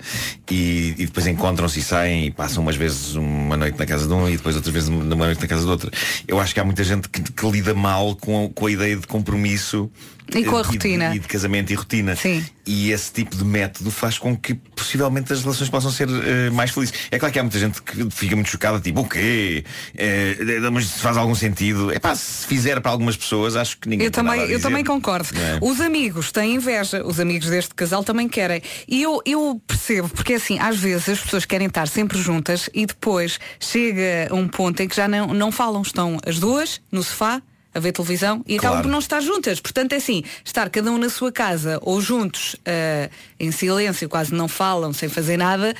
[0.50, 4.12] e, e depois encontram-se e saem e passam umas vezes uma noite na casa de
[4.12, 5.90] um e depois outras vezes uma noite na casa do outro.
[6.28, 9.06] Eu acho que há muita gente que, que lida mal com, com a ideia de
[9.06, 9.90] compromisso
[10.34, 11.14] E com a rotina.
[11.14, 12.16] e de casamento e rotina.
[12.64, 16.70] E esse tipo de método faz com que possivelmente as relações possam ser eh, mais
[16.70, 16.94] felizes.
[17.10, 19.64] É claro que há muita gente que fica muito chocada, tipo, o quê?
[19.96, 20.36] Eh,
[20.70, 21.92] mas faz algum sentido.
[21.92, 25.28] É pá, se fizer para algumas pessoas, acho que ninguém Eu também, eu também concordo.
[25.36, 25.58] É?
[25.60, 28.62] Os amigos têm inveja, os amigos deste casal também querem.
[28.86, 32.86] E eu, eu percebo, porque assim, às vezes as pessoas querem estar sempre juntas e
[32.86, 37.42] depois chega um ponto em que já não, não falam, estão as duas no sofá.
[37.74, 38.82] A ver televisão e acabam Claro.
[38.88, 39.58] por não estar juntas.
[39.60, 43.08] Portanto, é assim, estar cada um na sua casa ou juntos ah,
[43.40, 45.74] em silêncio, quase não falam, sem fazer nada,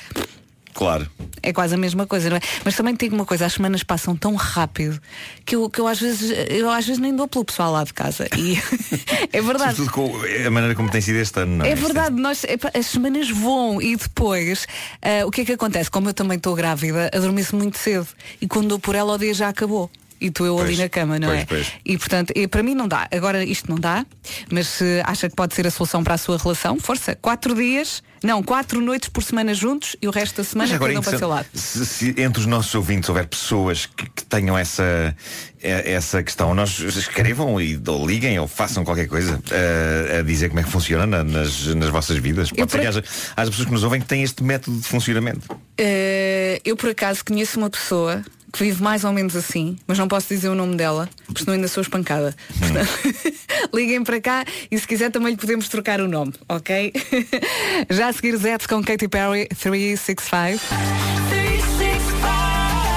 [0.73, 1.07] Claro.
[1.43, 2.41] é quase a mesma coisa, não é?
[2.65, 4.99] Mas também te digo uma coisa, as semanas passam tão rápido
[5.45, 7.93] que eu, que eu às vezes eu às vezes nem dou pelo pessoal lá de
[7.93, 8.27] casa.
[8.35, 8.57] E
[9.31, 9.75] é verdade.
[9.75, 11.69] Sobretudo com a maneira como tem sido este ano, não é?
[11.69, 14.65] É verdade, nós, epá, as semanas voam e depois
[14.99, 15.91] ah, o que é que acontece?
[15.91, 18.07] Como eu também estou grávida, adormeço muito cedo
[18.41, 19.91] e quando dou por ela o dia já acabou.
[20.23, 21.45] E estou eu ali Pois, na cama, não pois, é?
[21.45, 21.67] pois.
[21.85, 23.07] E portanto, e para mim não dá.
[23.11, 24.05] Agora isto não dá,
[24.49, 27.13] mas se acha que pode ser a solução para a sua relação, força.
[27.21, 30.99] Quatro dias, não, quatro noites por semana juntos e o resto da semana é cada
[30.99, 31.45] um para o seu lado.
[31.53, 35.13] se, se entre os nossos ouvintes houver pessoas que, que tenham essa,
[35.61, 40.61] essa questão, nós escrevam e, ou liguem ou façam qualquer coisa eh, a dizer como
[40.61, 42.49] é que funciona na- nas, nas vossas vidas.
[42.49, 43.03] Pode Eu ser por- que haja,
[43.35, 45.59] haja pessoas que nos ouvem que têm este método de funcionamento.
[45.77, 48.23] Eh, eu por acaso conheço uma pessoa
[48.53, 51.55] que vive mais ou menos assim, mas não posso dizer o nome dela, porque senão
[51.55, 52.35] ainda sou espancada.
[52.59, 52.87] Portanto,
[53.73, 56.93] liguem para cá e se quiser também lhe podemos trocar o nome, ok?
[57.89, 61.42] Já a seguir Zets com Katy Perry 365.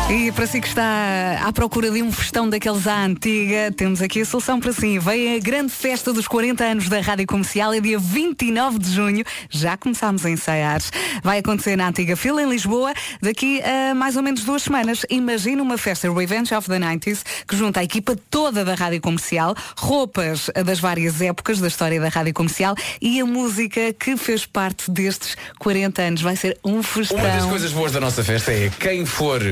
[0.09, 4.21] E para si que está à procura de um festão daqueles à antiga, temos aqui
[4.21, 5.01] a solução para si.
[5.01, 9.25] Vem a grande festa dos 40 anos da Rádio Comercial, é dia 29 de junho.
[9.51, 10.81] Já começámos a ensaiar.
[11.25, 15.05] Vai acontecer na Antiga Fila, em Lisboa, daqui a mais ou menos duas semanas.
[15.11, 19.57] Imagina uma festa Revenge of the 90s que junta a equipa toda da Rádio Comercial,
[19.77, 24.89] roupas das várias épocas da história da Rádio Comercial e a música que fez parte
[24.89, 26.23] destes 40 anos.
[26.23, 27.19] Vai ser um festão.
[27.19, 29.43] Uma das coisas boas da nossa festa é quem for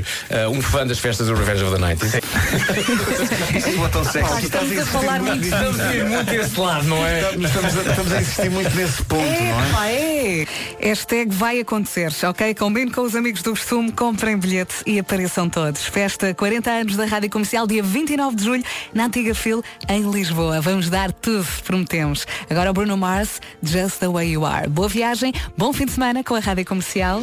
[0.44, 2.22] ah, um fã das festas do Revenge of the 90s.
[3.56, 4.44] Isso é tão sexy.
[4.44, 7.20] Estamos a falar muito Estamos a ir muito desse lado, não é?
[7.20, 9.94] Estamos a, estamos a insistir muito nesse ponto, não é?
[9.94, 10.46] É.
[10.80, 12.54] Hashtag vai acontecer, ok?
[12.54, 15.84] Combine com os amigos do costume, comprem bilhete e apareçam todos.
[15.84, 20.60] Festa 40 anos da Rádio Comercial, dia 29 de julho, na Antiga Fil, em Lisboa.
[20.60, 22.26] Vamos dar tudo, prometemos.
[22.50, 24.68] Agora o Bruno Mars, Just the Way You Are.
[24.68, 27.22] Boa viagem, bom fim de semana com a Rádio Comercial.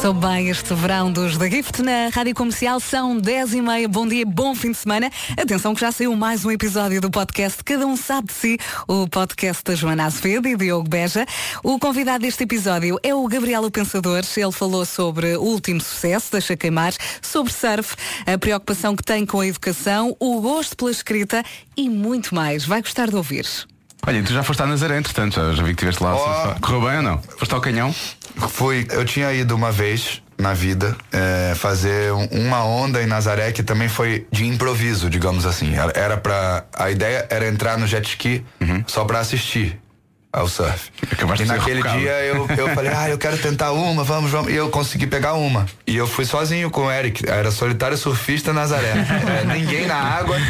[0.00, 3.86] Sou bem este verão dos da Gift na Rádio Comercial, são 10 e meia.
[3.86, 5.10] Bom dia, bom fim de semana.
[5.36, 9.06] Atenção que já saiu mais um episódio do podcast Cada Um Sabe de Si, o
[9.06, 11.26] podcast da Joana Azevedo e Diogo Beja.
[11.62, 14.22] O convidado deste episódio é o Gabriel o Pensador.
[14.34, 17.94] Ele falou sobre o último sucesso, Deixa Queimar, sobre surf,
[18.26, 21.44] a preocupação que tem com a educação, o gosto pela escrita
[21.76, 22.64] e muito mais.
[22.64, 23.46] Vai gostar de ouvir.
[24.06, 26.56] Olha, tu já foste à Nazaré, entretanto, já, já vi que estiveste lá.
[26.60, 27.22] Correu bem ou não?
[27.36, 27.94] Foste ao canhão?
[28.48, 33.52] Fui, eu tinha ido uma vez na vida é, fazer um- uma onda em Nazaré
[33.52, 35.74] que também foi de improviso, digamos assim.
[35.94, 38.44] Era, para a ideia era entrar no jet ski
[38.86, 39.78] só pra assistir
[40.32, 40.90] ao surf.
[41.12, 44.50] Acabaste e naquele dia eu, eu falei, ah, eu quero tentar uma, vamos, vamos.
[44.52, 45.66] E eu consegui pegar uma.
[45.86, 47.28] E eu fui sozinho com o Eric.
[47.28, 48.92] Era solitário surfista Nazaré.
[49.42, 50.36] É, ninguém na água.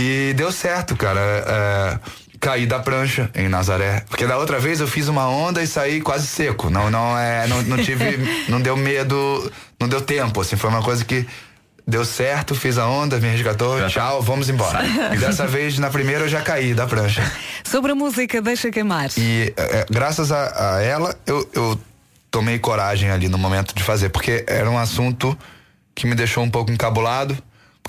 [0.00, 1.20] E deu certo, cara.
[1.20, 1.98] É,
[2.40, 4.04] caí da prancha em Nazaré.
[4.08, 6.70] Porque da outra vez eu fiz uma onda e saí quase seco.
[6.70, 8.18] Não, não, é, não, não tive.
[8.48, 10.40] Não deu medo, não deu tempo.
[10.40, 11.26] Assim, foi uma coisa que.
[11.86, 14.84] Deu certo, fiz a onda, me resgatou, tchau, vamos embora.
[15.14, 17.22] E dessa vez, na primeira, eu já caí da prancha.
[17.64, 19.08] Sobre a música Deixa Queimar.
[19.16, 21.80] E é, graças a, a ela, eu, eu
[22.30, 25.36] tomei coragem ali no momento de fazer, porque era um assunto
[25.94, 27.36] que me deixou um pouco encabulado,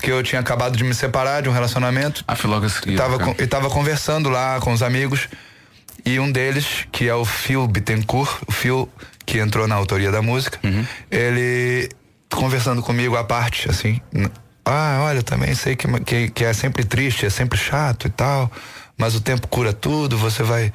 [0.00, 2.24] porque eu tinha acabado de me separar de um relacionamento.
[2.26, 2.94] Ah, foi logo a seguir.
[2.94, 5.28] E tava, com- e tava conversando lá com os amigos,
[6.06, 8.88] e um deles, que é o Phil Bittencourt, o Phil
[9.26, 10.84] que entrou na autoria da música, Uhum.
[11.10, 11.88] ele
[12.32, 14.00] conversando comigo à parte, assim.
[14.64, 18.50] Ah, olha, também sei que, que, que é sempre triste, é sempre chato e tal,
[18.96, 20.72] mas o tempo cura tudo, você vai.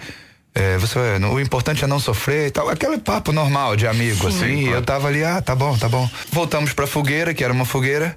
[0.54, 2.70] é, você vai, o importante é não sofrer e tal.
[2.70, 4.56] Aquele papo normal de amigo, Sim, assim.
[4.60, 4.78] E claro.
[4.78, 6.08] eu tava ali, ah, tá bom, tá bom.
[6.32, 8.16] Voltamos pra fogueira, que era uma fogueira.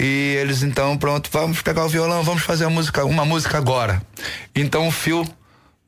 [0.00, 4.00] E eles então, pronto, vamos pegar o violão, vamos fazer a música, uma música agora.
[4.54, 5.26] Então o Phil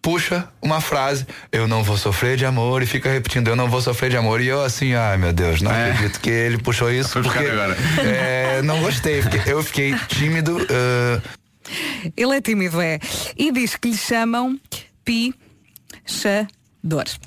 [0.02, 3.80] puxa uma frase, eu não vou sofrer de amor, e fica repetindo, eu não vou
[3.82, 4.40] sofrer de amor.
[4.40, 7.11] E eu assim, ai meu Deus, não acredito que ele puxou isso.
[7.11, 7.76] Foi porque, agora.
[8.02, 10.56] é, não gostei, eu fiquei tímido.
[10.68, 11.20] eh,
[12.16, 12.98] Ele é tímido, é.
[13.36, 14.58] E diz que lhe chamam
[15.04, 15.34] pichador.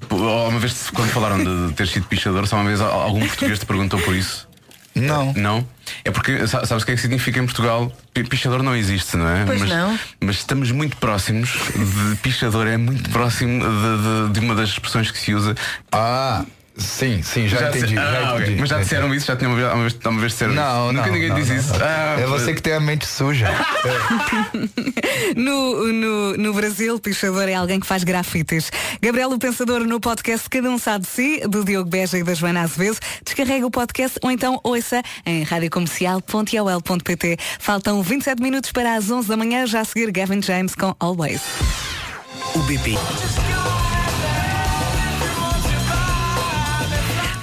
[0.10, 0.18] Pô,
[0.48, 3.66] Uma vez, quando falaram de ter sido pichador, só uma vez al- algum português te
[3.66, 4.50] perguntou por isso?
[4.96, 5.32] Não.
[5.34, 5.68] Não?
[6.06, 7.92] É porque, sa- sabes o que é que significa em Portugal?
[8.14, 9.46] Pi- Pichador não existe, não é?
[9.46, 10.00] Pois mas, não.
[10.22, 15.12] Mas estamos muito próximos de pichador, é muito próximo de, de- de uma das expressões
[15.12, 15.56] que se usa.
[15.92, 16.46] Ah,
[16.78, 18.44] sim, sim, já se- entendi, já ah, ok.
[18.46, 18.60] entendi.
[18.62, 19.26] Mas já Já disseram isso?
[19.28, 20.94] Já tinham uma vez, uma vez, uma vez disseram Não, isso?
[20.94, 21.74] Nunca não, ninguém não, diz não, isso.
[21.78, 21.86] não.
[21.86, 23.48] Ah, é você que tem a mente suja.
[25.36, 28.72] No, no, no Brasil, pichador é alguém que faz grafites.
[29.02, 32.34] Gabriel o Pensador no podcast Cada Um Sabe de Si, do Diogo Beja e da
[32.34, 32.98] Joana Azevedo.
[33.26, 37.38] Descarrega o podcast ou então ouça em radiocomercial.ol.pt.
[37.60, 41.42] Faltam 27 minutos para as 11 da manhã, já a seguir Gavin James com Always.
[42.56, 42.98] O BP.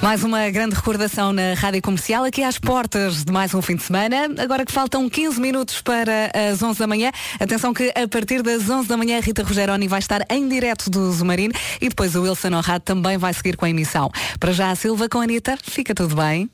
[0.03, 3.83] Mais uma grande recordação na Rádio Comercial, aqui às portas de mais um fim de
[3.83, 4.31] semana.
[4.39, 7.13] Agora que faltam 15 minutos para as 11 da manhã.
[7.39, 11.13] Atenção que a partir das 11 da manhã Rita Rogeroni vai estar em direto do
[11.13, 14.11] Zumarino e depois o Wilson Honrado também vai seguir com a emissão.
[14.39, 16.49] Para já a Silva com a Anitta, fica tudo bem?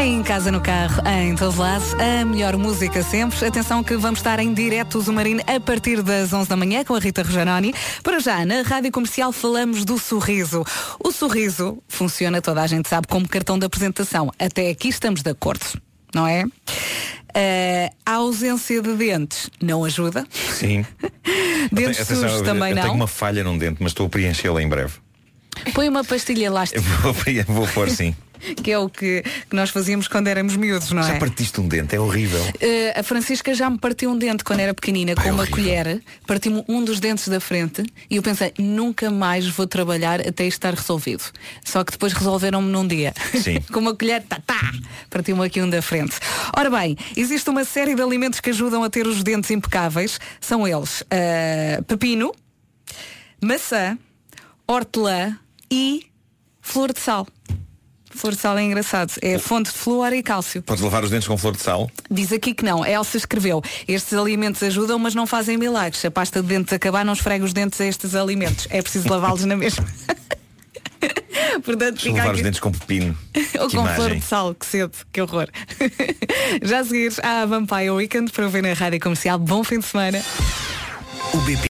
[0.00, 3.44] Em casa, no carro, em todo lado, a melhor música sempre.
[3.44, 7.00] Atenção que vamos estar em direto Zumarino a partir das 11 da manhã com a
[7.00, 7.74] Rita Rogeroni.
[8.02, 10.64] Para já, na Rádio Comercial falamos do sorriso.
[11.02, 14.30] O sorriso funciona, toda a gente sabe, como cartão de apresentação.
[14.38, 15.64] Até aqui estamos de acordo,
[16.14, 16.44] não é?
[17.34, 20.24] Eh, a ausência de dentes não ajuda.
[20.54, 20.86] Sim.
[21.72, 22.82] Dentes sujos eu- também eu não.
[22.82, 24.94] tenho uma falha num dente, mas estou a preenchê-la em breve.
[25.74, 27.14] Põe uma pastilha elástica, vou,
[27.46, 28.14] vou pôr sim.
[28.62, 31.18] que é o que, que nós fazíamos quando éramos miúdos, não Já é?
[31.18, 32.40] partiste um dente, é horrível.
[32.40, 36.64] Uh, a Francisca já me partiu um dente quando era pequenina com uma colher, partiu-me
[36.68, 40.74] um dos dentes da frente e eu pensei, nunca mais vou trabalhar até isto estar
[40.74, 41.24] resolvido.
[41.64, 43.12] Só que depois resolveram-me num dia.
[43.34, 43.60] Sim.
[43.72, 44.72] com uma colher, tá, tá,
[45.10, 46.16] partiu-me aqui um da frente.
[46.56, 50.18] Ora bem, existe uma série de alimentos que ajudam a ter os dentes impecáveis.
[50.40, 52.32] São eles uh, pepino,
[53.40, 53.98] maçã,
[54.66, 55.38] hortelã
[55.70, 56.06] e
[56.60, 57.26] flor de sal.
[58.10, 59.12] Flor de sal é engraçado.
[59.22, 60.62] É fonte de flúor e cálcio.
[60.62, 61.90] Podes lavar os dentes com flor de sal?
[62.10, 62.82] Diz aqui que não.
[62.82, 63.62] A Elsa escreveu.
[63.86, 66.00] Estes alimentos ajudam, mas não fazem milagres.
[66.00, 68.66] Se a pasta de dentes acabar, não esfrega os dentes a estes alimentos.
[68.70, 69.86] É preciso lavá-los na mesma.
[71.64, 72.42] Portanto, Deixa fica lavar os aqui.
[72.42, 73.16] dentes com pepino.
[73.60, 74.18] Ou que com flor imagem.
[74.18, 75.48] de sal, que cedo, que horror.
[76.62, 79.38] Já a seguir, há a Vampire Weekend para ouvir na rádio comercial.
[79.38, 80.22] Bom fim de semana.
[81.34, 81.66] O BP.